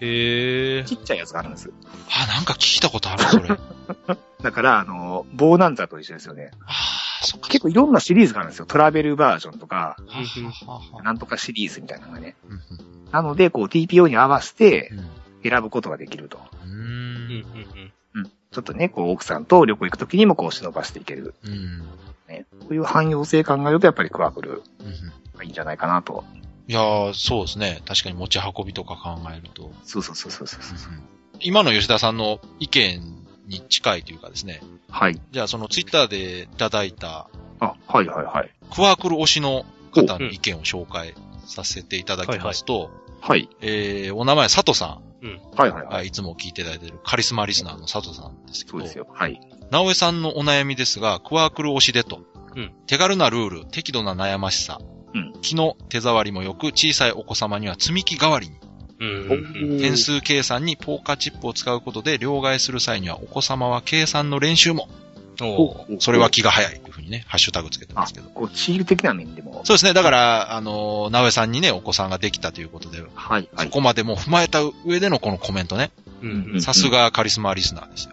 [0.00, 0.84] へえ。
[0.84, 1.70] ちっちゃいやつがあるんです。
[2.10, 3.48] あ、なんか聞いたことある、それ。
[4.08, 6.50] あ だから、あの、ボーナンザと一緒ですよね。
[6.66, 6.72] あ、
[7.22, 7.48] そっか。
[7.48, 8.66] 結構いろんなシリーズがあるんですよ。
[8.66, 9.96] トラベルバージョンとか、
[11.02, 12.36] なんとかシリーズみたいなのがね。
[12.48, 12.60] うん
[13.12, 15.08] なので、こう TPO に合わせてうん
[15.48, 16.40] 選ぶことができると。
[16.64, 17.44] うん。
[18.56, 21.34] ちょっとね、こう奥さんと旅行行くときにもこう忍ばしていける。
[21.44, 21.80] うん。
[22.26, 22.46] ね。
[22.60, 24.82] こういう汎用性考えるとやっぱりクワブルう
[25.34, 26.24] んがいいんじゃないかなと。
[26.66, 27.82] いやー、そうですね。
[27.84, 29.70] 確かに持ち運びとか考えると。
[29.84, 30.92] そうそうそうそうそうそう。
[31.40, 33.02] 今の吉田さんの意見
[33.46, 34.62] に近いというかですね。
[34.88, 35.20] はい。
[35.32, 37.28] じゃあそのツイッターでいただいた
[37.60, 38.50] あ、はいはいはい。
[38.74, 41.12] クワークル推しの方の意見を紹介
[41.44, 42.90] させていただきますと、
[43.20, 43.50] はい。
[43.60, 44.98] えー、お名前佐藤さ
[45.56, 46.06] はいはいん、はい。
[46.08, 49.06] い、つも聞いていただいているカリスマリスナーの佐藤さんですけど、そうですよ。
[49.12, 49.40] はい。
[49.70, 52.20] 直江さんのお悩みですが、クワークル推しでと、
[52.54, 54.80] うん手軽なルール、適度な悩ましさ、
[55.14, 58.56] うん気の手触りも良く、小さいお子様には積み木代わりに、
[58.98, 59.78] うん。
[59.78, 64.88] 点数計算にポーカーチップを使うことで、両替する際にはお子様は計算の練習も、
[65.40, 68.30] おーそれは気が早いというふうにね、ハッシュタグつけてますけど。
[68.30, 69.55] こう、チール的な面でも。
[69.66, 69.94] そうですね。
[69.94, 73.48] だから、あの、直江さんにね、お子さんができたということで、はい。
[73.52, 73.66] はい。
[73.66, 75.90] そこまでも踏まえた上でのこのコメントね。
[76.22, 78.12] うんうんさすがカリスマリスナーですよ。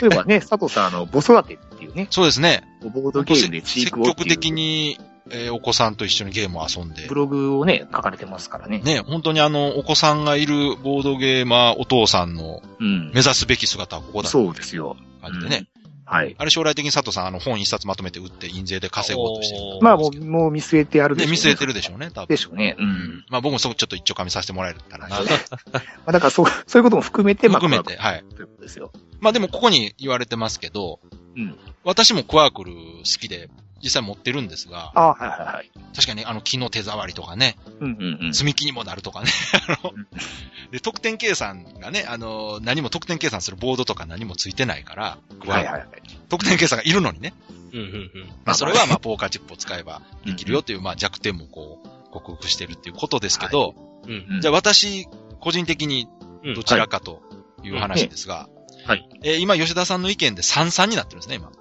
[0.00, 2.62] 例えばね、 佐藤さん、あの、子育てっていうね、そうですね。
[2.80, 7.14] ボードゲームでチー積極的に、えーお子さんと一緒にゲームを遊んでブ。
[7.16, 8.78] ログをね、書かれてますからね。
[8.84, 13.22] ね、本当にあの、お子さんがいるボードゲーマーお父さんのうん目。
[13.22, 14.96] 指すべき姿はここだそうですよ。
[15.22, 15.66] 感じでね。
[16.06, 16.34] はい。
[16.38, 20.24] あれ将来的に佐藤さんあの本一冊まとめて売って印税で稼ごうとしてるまあもう。
[20.24, 21.50] もう見据えてやるでね、しょう、ね。
[21.50, 22.26] 見据えてるでしょうね、多分。
[22.26, 22.76] でしょうね。
[22.78, 23.24] ううんん。
[23.30, 25.16] まあ僕もそこちょっと一丁噛みさせてもらえたらな。
[25.72, 28.24] まあだからそう、そういうことも含めて、まあ、含めて、はい。
[28.34, 28.92] ということですよ。
[29.20, 31.00] まあでもここに言われてますけど、
[31.36, 31.58] うん。
[31.84, 33.48] 私もクワークル好きで
[33.84, 35.70] 実際持ってるんですが、あはいはいはい。
[35.94, 38.34] 確かにあの木の手触りとかね、うんうんうん。
[38.34, 39.28] 積み木にもなるとかね。
[39.68, 39.92] あの
[40.72, 45.88] で、得点計算がね、あの、何も得点計算するボードとか何もついてないから、はいはいはい。
[46.30, 47.34] 得点計算がいるのにね。
[47.74, 47.80] うん。
[47.80, 48.10] うん。
[48.46, 53.74] まあそれはまあポーカーチップを使えばできるよっていう、まあ弱点もこう、克服してるっていうことですけど、
[54.06, 54.26] うん。
[54.36, 55.06] うんじゃあ私、
[55.40, 56.08] 個人的に
[56.42, 56.54] うん。
[56.54, 57.22] どちらかと
[57.62, 58.48] いう話ですが、
[58.86, 59.08] はい。
[59.22, 61.52] えー今吉田さんの意見で33になってるんですね、今。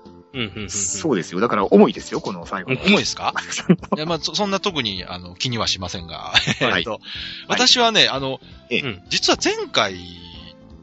[0.69, 1.39] そうですよ。
[1.39, 2.81] だから重いですよ、この最後の。
[2.81, 3.33] 重いですか？
[3.95, 6.99] いや、まあ、そそんな特に、あの、気にはしませんが、はいえっと、
[7.47, 9.95] 私はね、あの、えうん実は前回、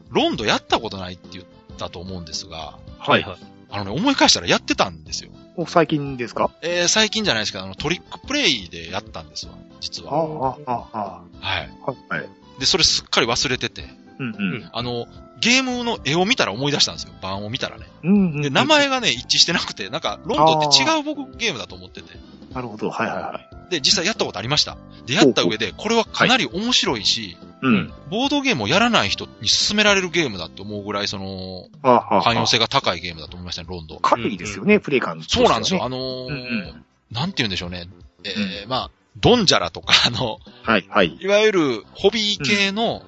[0.09, 1.45] ロンドやったことないって言っ
[1.77, 3.37] たと思うんですが、はいはい。
[3.69, 5.31] あのね、思い返したらやってたんですよ。
[5.57, 6.51] もう最近ですか？
[6.61, 10.57] えー最近じゃないですけど、あの、トリックプレイでやったんですわ、実あは。
[10.65, 11.69] あ、ああ、はい。
[12.09, 12.29] あはい。
[12.59, 13.85] で、それすっかり忘れてて、
[14.19, 14.69] うんうん。
[14.71, 15.07] あの、
[15.41, 17.87] ゲームの絵を見たら思い出したんですよ、版を見たらね。
[18.03, 18.41] うんうん。
[18.41, 22.17] で、名前がね、一致してなくて、なんか、ロンドンって違う僕ゲームだと思ってて。
[22.53, 22.89] なるほど。
[22.89, 23.71] はいはいはい。
[23.71, 24.77] で、実際やったことありました。
[25.05, 27.93] で、やった上で、これはかなり面白いし、うん。
[28.09, 33.99] ボードゲームをやらない人に勧められるゲームだって思うぐらい、その、汎用性が高いゲームだと思いましたね、ロンドン。
[34.01, 35.25] 軽いですよね、プレイ感ね。
[35.27, 35.83] そうなんですよ。
[35.83, 37.89] あのーうんうんなんて言うんでしょうね。
[38.23, 41.17] えーまあ、ドンジャラとか、あの、はい、はい。
[41.19, 43.03] いわゆる、ホビー系の、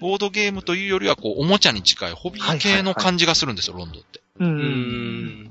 [0.00, 4.20] ボードゲームというよりは、こう、おもちゃに近い、ホビー系の感じがするんですよ、ロンドンって。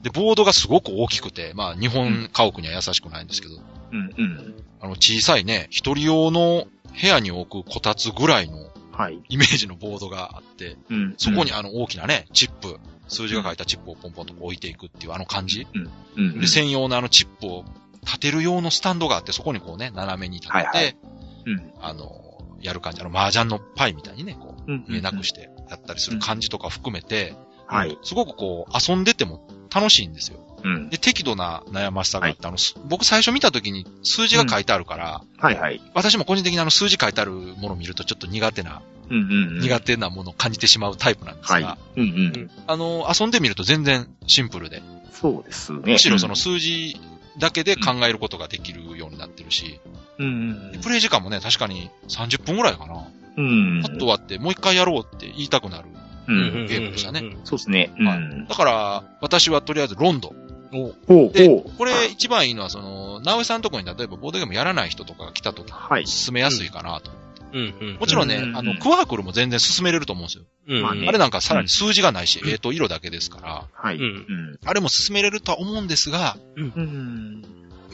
[0.03, 3.55] で、ボードがすごく大きくて、まあ、日本家屋には優しくないんですけど、
[3.91, 4.63] うん、うん。
[4.81, 6.67] あの、小さいね、一人用の
[7.01, 9.19] 部屋に置くこたつぐらいのはい。
[9.27, 11.15] イメージのボードがあって、うん。
[11.17, 15.67] そこにあの大きなね、チップ、数字が書いたチップをポンポンとこう置いていくっていうあの感じ。
[15.73, 16.39] うん、うん。
[16.39, 17.65] で、専用のあのチップを
[18.03, 20.97] 立てる用のスタンドがあって、そこにこうね、斜めに立てて、はいはい
[21.45, 21.73] うん。
[21.81, 22.24] あの、
[22.65, 23.01] やる感じ。
[23.01, 24.85] あの、麻雀のパイみたいにね、こう、うん。
[24.87, 27.35] 見えなくしてやったりする感じとか含めて、
[27.67, 27.97] はい。
[28.03, 30.39] すごくこう、遊んでても楽しいんですよ。
[30.63, 30.89] うん。
[30.89, 35.81] で、適度な悩ましさがあって、あの、す僕最初見た時に数字が書いてあるから、はい、はい。
[35.93, 39.19] 私も個人的にあの数字書いてあるものを見るとちょっと苦手な、うん、う
[39.57, 39.59] ん。
[39.59, 42.01] 苦手なものを感じてしまうタイプなんですが、はい。
[42.01, 42.51] うん、うん。
[42.67, 45.79] あの、遊んでみると全然シンプルで、そうですね。
[45.85, 46.99] むしろその数字
[47.37, 49.79] だけで考えることができるようになってるし、
[50.17, 50.81] うん、うん。
[50.81, 53.07] プレイ時間もね、確かに30分ぐらいかな。
[53.37, 53.81] うん。
[53.81, 55.89] パッと終わって、もう一回やろうって言いたくなる。
[56.27, 56.31] う。
[56.31, 56.67] うんん。
[56.67, 57.93] ゲームでしたねそうですね。
[57.99, 58.47] うはいん。
[58.47, 60.33] だから、私はとりあえずロンド。
[60.71, 61.49] ほう、で。
[61.77, 66.07] これ一番いいのは、その、直江さんのところに例えばボードゲームやらない人とかが来た時、はい。
[66.07, 67.11] 進めやすいかなと。
[67.53, 67.73] うん。
[67.79, 67.97] うん。
[67.99, 70.43] もちろんね、うんあの、クワークルも全然進めれると思うんですよ。
[70.67, 70.81] うん。
[70.81, 73.95] まあねあれなんかさらに数字がないし、えっ、と、色だけですから、はい。
[73.95, 74.59] うんうん。
[74.65, 77.43] あれも進めれるとは思うんですが、うん。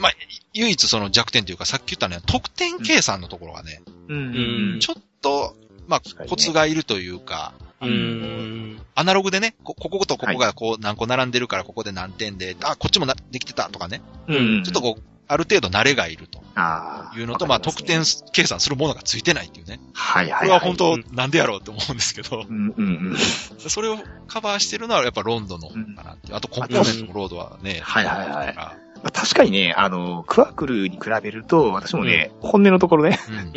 [0.02, 0.12] まあ、
[0.52, 4.78] 唯一その弱点というか、さっき言ったね、得点計算のところがね、うん。
[4.80, 8.80] ちょっと、まあコツがいるというか、うん。
[8.94, 14.62] アナログでね、こ、こことここがこう何個並んでるからここで何点で、あ、こっちもなできてたとかね、うん。
[14.64, 17.18] ちょっとこう、ある程度慣れがいるとああ。
[17.18, 19.80] いうのと、まあ、得点計算するものがついてないっていうね。
[19.94, 20.40] はいはい。
[20.40, 23.16] これは本当うんなんでやろうって思うんですけど、うんうんうん。
[23.58, 23.96] それを
[24.28, 26.36] カバーしてるのはやっぱロンドンの方かなっていう。
[26.36, 33.52] あとコンポーネントもロードはね、はいはいはいまあ確かにね、あの、クワクルに比べると、私もね、本音のところね、うん。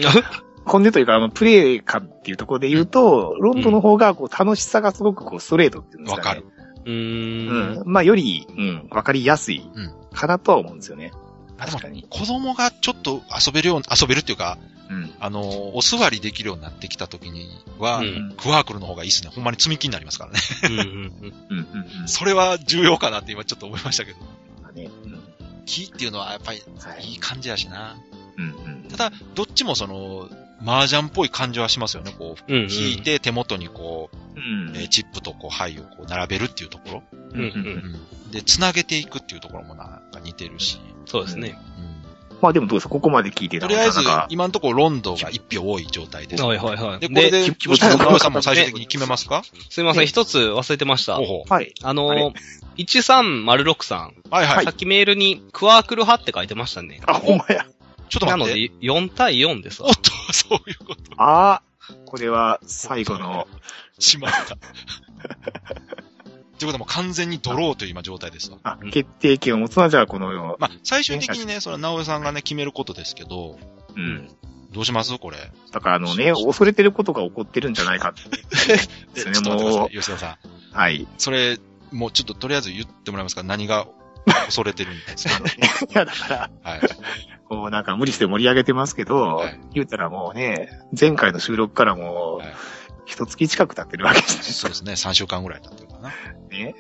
[0.65, 6.27] 本音というか、あの、プレイ感っていうところで言うと、ロンドの方が、こう、楽しさがすごくこう、ストレートっていうんですかね。
[6.27, 6.45] わかる。
[6.85, 7.77] うーん。
[7.79, 7.83] うん。
[7.85, 11.11] まあ、より、うん、わかりやすいうん、かなとは思うんですよね。
[11.57, 12.05] 確かに。
[12.09, 14.57] 子供がちょっと遊べるよう、遊べるっていうか、
[14.89, 15.13] うん。
[15.19, 17.47] あの、お座りできるようになってきた時に
[17.79, 19.31] は、うんクワークルの方がいいですね。
[19.33, 20.39] ほんまに積み木になりますからね。
[20.63, 20.97] うんうんうんうん、
[21.49, 22.07] うん、うん。
[22.07, 24.17] それは重要かなって今ちょっと思いましたけど。
[25.65, 27.05] 木っていうのはやっぱりはい。
[27.05, 27.95] いい感じやしな。
[28.37, 28.89] うん、うん。
[28.89, 30.29] ただ、どっちもその、
[30.65, 32.13] 麻雀っぽい感じはしますよね。
[32.17, 32.71] こう、うんうん。
[32.71, 34.75] 引いて手元にこう、うん。
[34.75, 37.03] えーチップとこう、牌をこう並べるっていうところ。
[37.33, 37.45] うんうん。
[38.25, 38.31] うん。
[38.31, 40.79] で、繋げていくっていうところもなんか似てるし。
[41.05, 41.57] そうですね。
[41.79, 41.94] うん。
[42.41, 42.89] まあでもどうですか？
[42.89, 46.43] ここまで聞いてとりあえず今のところロンドが一票多い状態です。
[46.43, 46.99] はいはいはい。
[46.99, 49.43] で、これで、気吉野気持ちさんも最終的に決めますか？
[49.69, 51.19] すいません、一つ忘れてました。
[51.19, 51.73] はい。
[51.81, 52.33] あのあれー、
[52.77, 54.13] 1306さん。
[54.29, 54.65] はいはい。
[54.65, 57.01] さっきメールにクワークル派って書いてましたね。
[57.07, 57.65] あ、ほんまや。
[58.09, 58.75] ちょっとなの待って。
[58.79, 59.95] で、4対4ですわおっ。
[59.95, 61.01] と、そういうこと。
[61.17, 61.61] ああ、
[62.05, 63.47] これは最後の、
[63.97, 64.57] しまった。
[66.57, 68.57] ということはもう完全にドローという今状態ですわ。
[68.63, 73.57] あ、決定権を持つのはじゃあこの、まあ、最終的にね、それは直江さんがね、決めることですけど、
[73.95, 74.29] うん。
[74.71, 75.17] どうします？
[75.17, 75.37] これ。
[75.71, 78.23] だからあのね、恐れてることが起こってるんじゃないかって。
[78.67, 78.77] で
[79.21, 79.91] すねっと待ってくださもい。
[79.91, 80.37] 吉田さ
[80.73, 80.77] ん。
[80.77, 81.07] はい。
[81.17, 81.59] それ、
[81.91, 83.43] もうちょっととりあえず言ってもらえますか？
[83.43, 83.87] 何が
[84.45, 85.37] 恐れてるんですか？
[85.87, 86.81] いや、だから、はい。
[87.47, 92.53] こうなんか無理して盛り上げてますけど、はい言うたらもうね、前回の収録からもはいう、
[93.05, 94.93] 一月近く経ってるわけですそうですね。
[94.93, 96.09] 3週間ぐらい経ってるかな。
[96.49, 96.75] ね。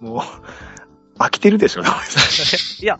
[0.00, 0.08] うん。
[0.08, 0.22] もう、
[1.18, 1.82] 飽きてるでしょ、
[2.82, 2.98] いや、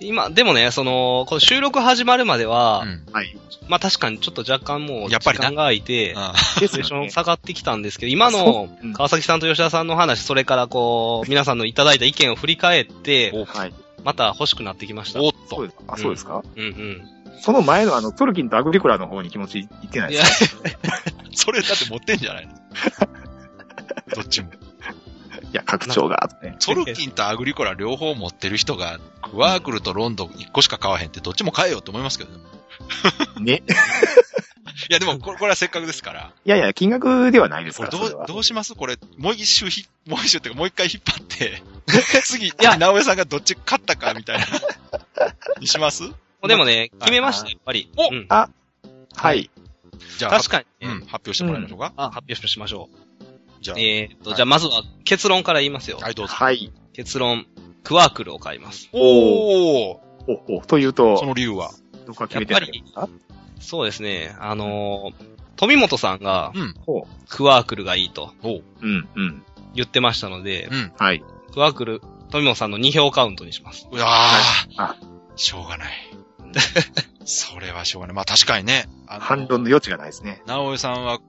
[0.00, 2.88] 今、でもね、その、この収録始まるまでは、うん。
[2.88, 3.12] ん。
[3.12, 3.36] はい。
[3.68, 6.14] まあ確かにちょっと若干もう、やっぱりな時間が空いて、
[6.58, 7.10] テンション。
[7.10, 13.74] 下がってきたんですけど、今の川崎さんと吉田さんの話、それからこう、皆さんのいただいた意見を振り返って、おはい。
[14.04, 15.20] また欲しくなってきました。
[15.20, 15.56] おっと。
[15.56, 17.08] そうですあ、そうですか、うんうん。
[17.40, 20.62] その前のあの、トルキンとアグリコラの方に気持ちいってないいやですか、
[21.34, 22.52] それだって持ってんじゃないの？
[24.14, 24.48] どっちも。
[25.50, 26.56] いや、拡張が、ね。
[26.58, 32.38] ソルキンとアグリコラ両方持ってる人が、クワークルとロンドン1個しか買わへんってどっちも買えよって思いますけどね。
[33.40, 33.62] ね。
[34.90, 36.32] いやでもこれこれはせっかくですから。
[36.44, 38.10] いやいや、金額ではないですこれかれは、。
[38.10, 38.74] どうどうします？
[38.74, 41.62] これ、もう一周ひ、もう一周っていうかもう一回引っ張って、
[42.24, 44.46] 次、や直江さんがどっち勝ったかみたいな、
[45.60, 46.04] にします？
[46.46, 47.90] でもね、決めました、やっぱり。
[47.96, 49.50] おうんはい。
[50.18, 51.92] じゃあ、確かにね、うん、発表してもらいましょうか。
[51.96, 52.88] あ、発表しましょ
[53.60, 53.78] じゃう。
[53.80, 56.04] えーっと、はいじゃあまずは結論から言いますよあ、。
[56.04, 56.34] はい、どうぞ。
[56.34, 56.70] はい。
[56.92, 57.46] 結論、
[57.82, 58.88] クワークルを買います。
[58.92, 59.96] おー
[60.28, 61.70] お、お、というそと、の理由は？
[62.06, 63.08] どこか決めてないですか？
[63.60, 66.74] そうですね、あのー富本さんがうん。
[66.86, 68.58] ほクワークルがいいとおう。
[68.58, 68.62] う。
[68.80, 69.42] うん、うん。
[69.74, 70.92] 言ってましたのでう、ん。
[70.96, 71.24] はい。
[71.52, 73.88] クワークル、富本さんの2票カウントにします。
[73.90, 74.04] うわ
[74.76, 75.08] あー。
[75.34, 75.92] しょうがない。
[77.24, 78.16] それはしょうがない。
[78.16, 78.88] まあ確かにね。
[79.06, 80.42] 反論の余地がないですね。
[80.46, 81.20] 直江さんは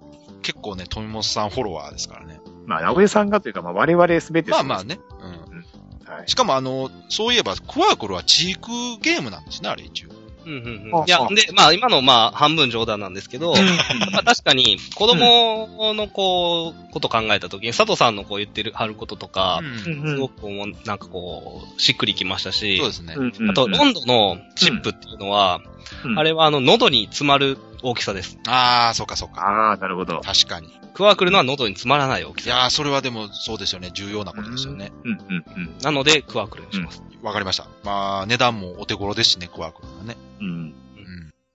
[0.42, 2.40] 結構ね、富本さんフォロワーですからね。
[2.66, 5.00] まあ、直江さんがというか、まあ、我々すべてまあまあね。
[5.22, 6.12] うん。
[6.12, 6.30] はい。
[6.30, 10.10] しかもあの、そういえば、クワークルはチークゲームなんですね、あれ一応。
[10.46, 11.06] うんうんうん。
[11.06, 13.66] いやああ、で、まあ今のまあ半分冗談なんですけど、やっ
[14.12, 23.16] ぱ確かに子供のこう、こと考えたときに、佐藤さんのこう言ってる、はることとかすごくこう、なんかこう、しっくりきましたしそう、ですね。
[23.50, 25.80] あと、ロンドのチップっていうのは、うん
[26.16, 28.38] あれはあの、喉に詰まる大きさです。
[28.48, 29.42] ああ、そうかそうか。
[29.42, 30.22] ああ、なるほど。
[30.22, 30.70] 確かに。
[30.94, 32.50] クワークルのは喉に詰まらない大きさ。
[32.50, 33.90] いやー、それはでもそうですよね。
[33.94, 34.92] 重要なことですよね。
[35.04, 35.20] うん、うん、
[35.56, 35.78] うん。
[35.82, 37.04] なので、クワークルにします。
[37.22, 37.68] わかりました。
[37.84, 40.16] まあ、値段もお手頃ですしね、クワークルはね。
[40.40, 40.48] うん。
[40.48, 40.74] うん。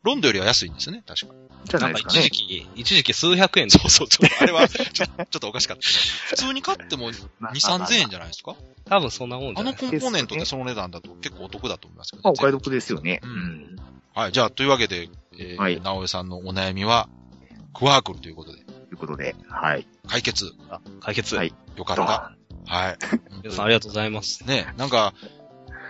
[0.02, 1.34] ロンドよりは安いんですよね、確か。
[1.64, 2.20] じゃなかなんいですかね。
[2.20, 5.82] 一時期、一時期数百円でそうそう、ちょっと、あれは、ちょちょっとおかしかった。
[6.28, 8.54] 普通に買っても2、まあ3000円じゃないですか？
[8.84, 13.20] 多分そんなもんじあのゃないコンポーネントってその値段だと結構お得だと思いますけど、まあ、お買い得ですよね。
[13.22, 13.34] ううん
[13.76, 13.76] ん。
[14.14, 17.08] はい、じゃあ、というわけで、えー、はい直江さんのお悩みは、
[17.72, 19.86] クワークルということで、ということで、はい。
[20.06, 20.52] 解決。
[20.68, 21.34] あ解決。
[21.34, 22.02] はいよかった。
[22.66, 22.98] はい。
[23.42, 24.44] 皆さんありがとうございます。
[24.46, 25.12] ね、なんか、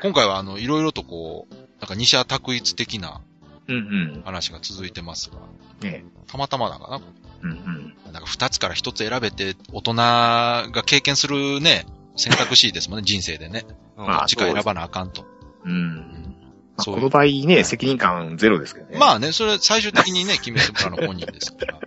[0.04, 3.22] 今回はあの、いろいろとこう、なんか二者択一的な
[3.66, 3.78] うんう
[4.18, 4.22] ん。
[4.26, 5.38] 話が続いてますが、
[5.80, 7.00] ねたまたまなんかな
[7.42, 8.12] うんうん。
[8.12, 11.86] なんか二つから一つ選べて、大人が経験するね、
[12.16, 13.64] 選択肢ですもんね、 人生でね。
[13.96, 15.24] うんまあどっちか選ばなあかんと。
[15.64, 16.36] うん。
[16.76, 18.98] まあ、そこの場合ね、責任感ゼロですけどね。
[18.98, 21.80] まあね、それ最終的にね、決めてもらうのは本人ですから。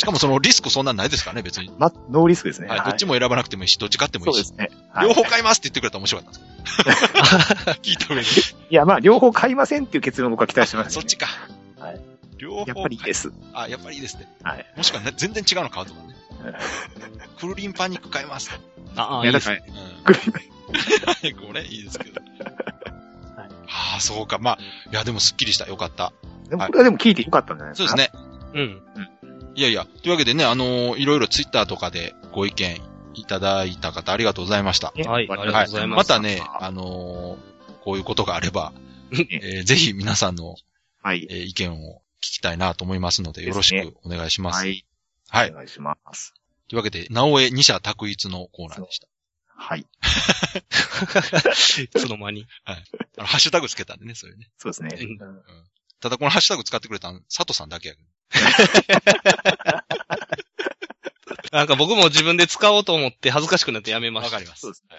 [0.00, 1.70] しかもそのリスクそんなんないですからね、別に。
[1.76, 2.68] ま、ノーリスクですね。
[2.68, 4.46] はい、どっちも選ばなくてもいいし、どっち買ってもいいうし。
[4.46, 4.70] そですね。
[4.94, 6.42] はい両方買いますって言ってくれたら面白かったん
[6.84, 7.72] ですけど。
[7.84, 8.26] 聞いた上に。
[8.70, 10.92] いや、まあ、両方買いませんっていう結論を僕は期待してます、ね。
[10.94, 11.26] そっちか。
[11.78, 12.00] はい。
[12.38, 12.64] 両方。
[12.66, 13.30] やっぱりいいです。
[13.52, 14.26] あ、やっぱりいいですね。
[14.42, 14.66] はい。
[14.74, 16.14] もしくはね、全然違うの買うとかね。
[17.38, 18.50] クルリンパニック買います。
[18.96, 20.02] ああ、いや、いいですだから、うん。
[20.04, 22.22] グリーンこれいいですけど。
[23.68, 24.38] ああ、そうか。
[24.38, 24.58] まあ、
[24.90, 25.66] いや、でもスッキリした。
[25.66, 26.12] よかった。
[26.48, 27.88] でもはいこれはでも聞いてよかったんじゃないですか？
[27.90, 28.20] そうですね。
[28.54, 28.82] うん。
[29.54, 32.80] いやいや、というわけでね、あのーいろいろツイッターとかでご意見
[33.14, 34.92] いただいた方ありがとうございました。
[34.96, 37.50] ねはいありがとうございますまたね、あのー
[37.82, 38.72] こういうことがあれば、
[39.12, 40.54] えーぜひ皆さんの、
[41.02, 41.26] はい。
[41.30, 44.56] えー意見を聞きたいなと思いますので、よろしくお願いします。
[44.58, 44.84] はい。
[45.28, 45.50] はい。
[45.50, 46.34] お願いします。
[46.68, 49.08] というわけで、なおえ二者択一のコーナーでした。
[49.56, 49.80] はい。
[51.82, 52.46] いつの間に。
[52.64, 52.76] あ
[53.18, 54.48] の、ハッシュタグつけたんでね、それね。
[54.58, 54.90] そうですね。
[55.00, 55.42] うん
[56.00, 58.06] ただこのハッシュタグ使ってくれたの、佐藤さんだけやけど。
[61.52, 64.36] なんか僕も自分で使おうと思って恥ずかしくなってやめました。
[64.36, 64.60] わかります。
[64.60, 64.96] そうですね。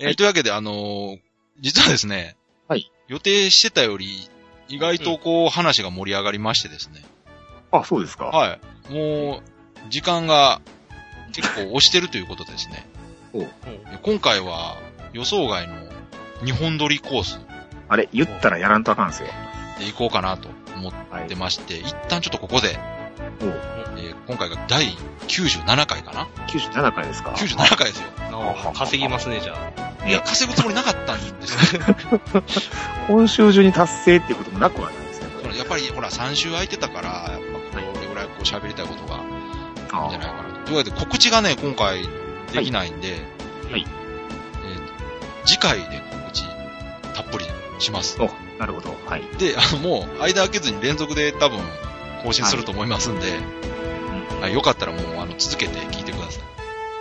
[0.00, 1.20] えーというわけで、あのー
[1.60, 2.34] 実はですね、
[2.66, 2.90] はい。
[3.06, 4.28] 予定してたより、
[4.66, 7.04] 意外とこう、話が盛り上がりましてですね。
[7.70, 8.24] あ、そうですか。
[8.24, 8.58] は
[8.90, 8.92] い。
[8.92, 9.42] も
[9.86, 10.60] う、時間が
[11.32, 12.84] 結構押してるということでですね。
[14.02, 14.76] 今回は
[15.12, 15.74] 予想外の
[16.44, 17.40] 日本撮りコース
[17.88, 19.28] あれ、言ったらやらんとあかんですよ。
[19.78, 21.34] で行こうかなと思っはいて。
[21.34, 22.78] まして、一旦ちょっとここで、
[23.40, 23.62] えー
[24.26, 24.86] 今回が第
[25.28, 28.08] 97回かな？97回ですか ?97 回ですよ。
[28.74, 30.08] 稼ぎますね、じゃあ。
[30.08, 31.82] いや、稼ぐつもりなかったんですよ。
[33.08, 35.26] 今週中に達成っていうこともなくはないですね。
[35.42, 37.40] そのやっぱり、ほら、3週空いてたから、やっ
[37.72, 40.66] ぱこれぐらいこう喋りたいことがいいんじゃないかなと。
[40.66, 42.08] というわけで、告知がね、今回
[42.52, 43.12] できないんで、
[43.70, 43.86] はい
[44.64, 44.92] えー
[45.44, 46.44] 次回で告知
[47.14, 47.44] たっぷり
[47.80, 48.16] します。
[48.22, 48.30] お、
[48.60, 48.96] なるほど。
[49.06, 49.22] はい。
[49.38, 51.58] で、あの、もう、間開けずに連続で多分、
[52.22, 53.32] 更新すると思いますんで、
[54.40, 56.38] はい、よかったらもう、あの、続けて聞いてくださ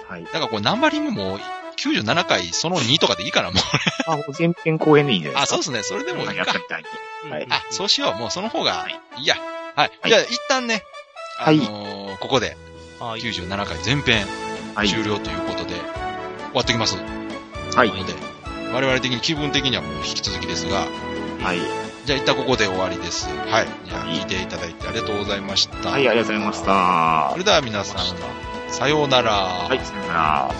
[0.09, 0.11] い。
[0.11, 0.23] はい。
[0.23, 1.39] だからこれ、ナンバリングも、
[1.77, 3.61] 97回その2とかでいいかな、もう。
[4.11, 5.61] あ、もう前編後編でいいんじゃないあ、ですか？
[5.63, 5.99] そうですね。
[5.99, 6.45] それでもいいか。
[7.29, 8.19] はいあ、そうしよう。
[8.19, 8.87] もうその方が
[9.19, 9.35] いいや。
[9.75, 9.91] はい。
[10.01, 10.83] はいじゃあ、一旦ね、
[11.37, 12.57] あはいのーここで
[12.99, 13.21] はい。
[13.21, 14.27] 97回前編はい。
[14.75, 15.81] 終了ということで、終
[16.55, 16.97] わってきます
[17.75, 17.89] はい。
[17.89, 18.13] ので、
[18.73, 20.87] 我々的に気分的にはもう引き続きですが、
[21.41, 21.59] はい。
[22.05, 23.27] じゃあ一旦ここで終わりです。
[23.29, 23.67] はい。
[23.85, 25.89] じゃあはい聞いていただいてありがとうございました。
[25.89, 27.29] はい、ありがとうございました。
[27.31, 29.31] それでは皆さん、さようなら。
[29.31, 30.51] はい、さよなら。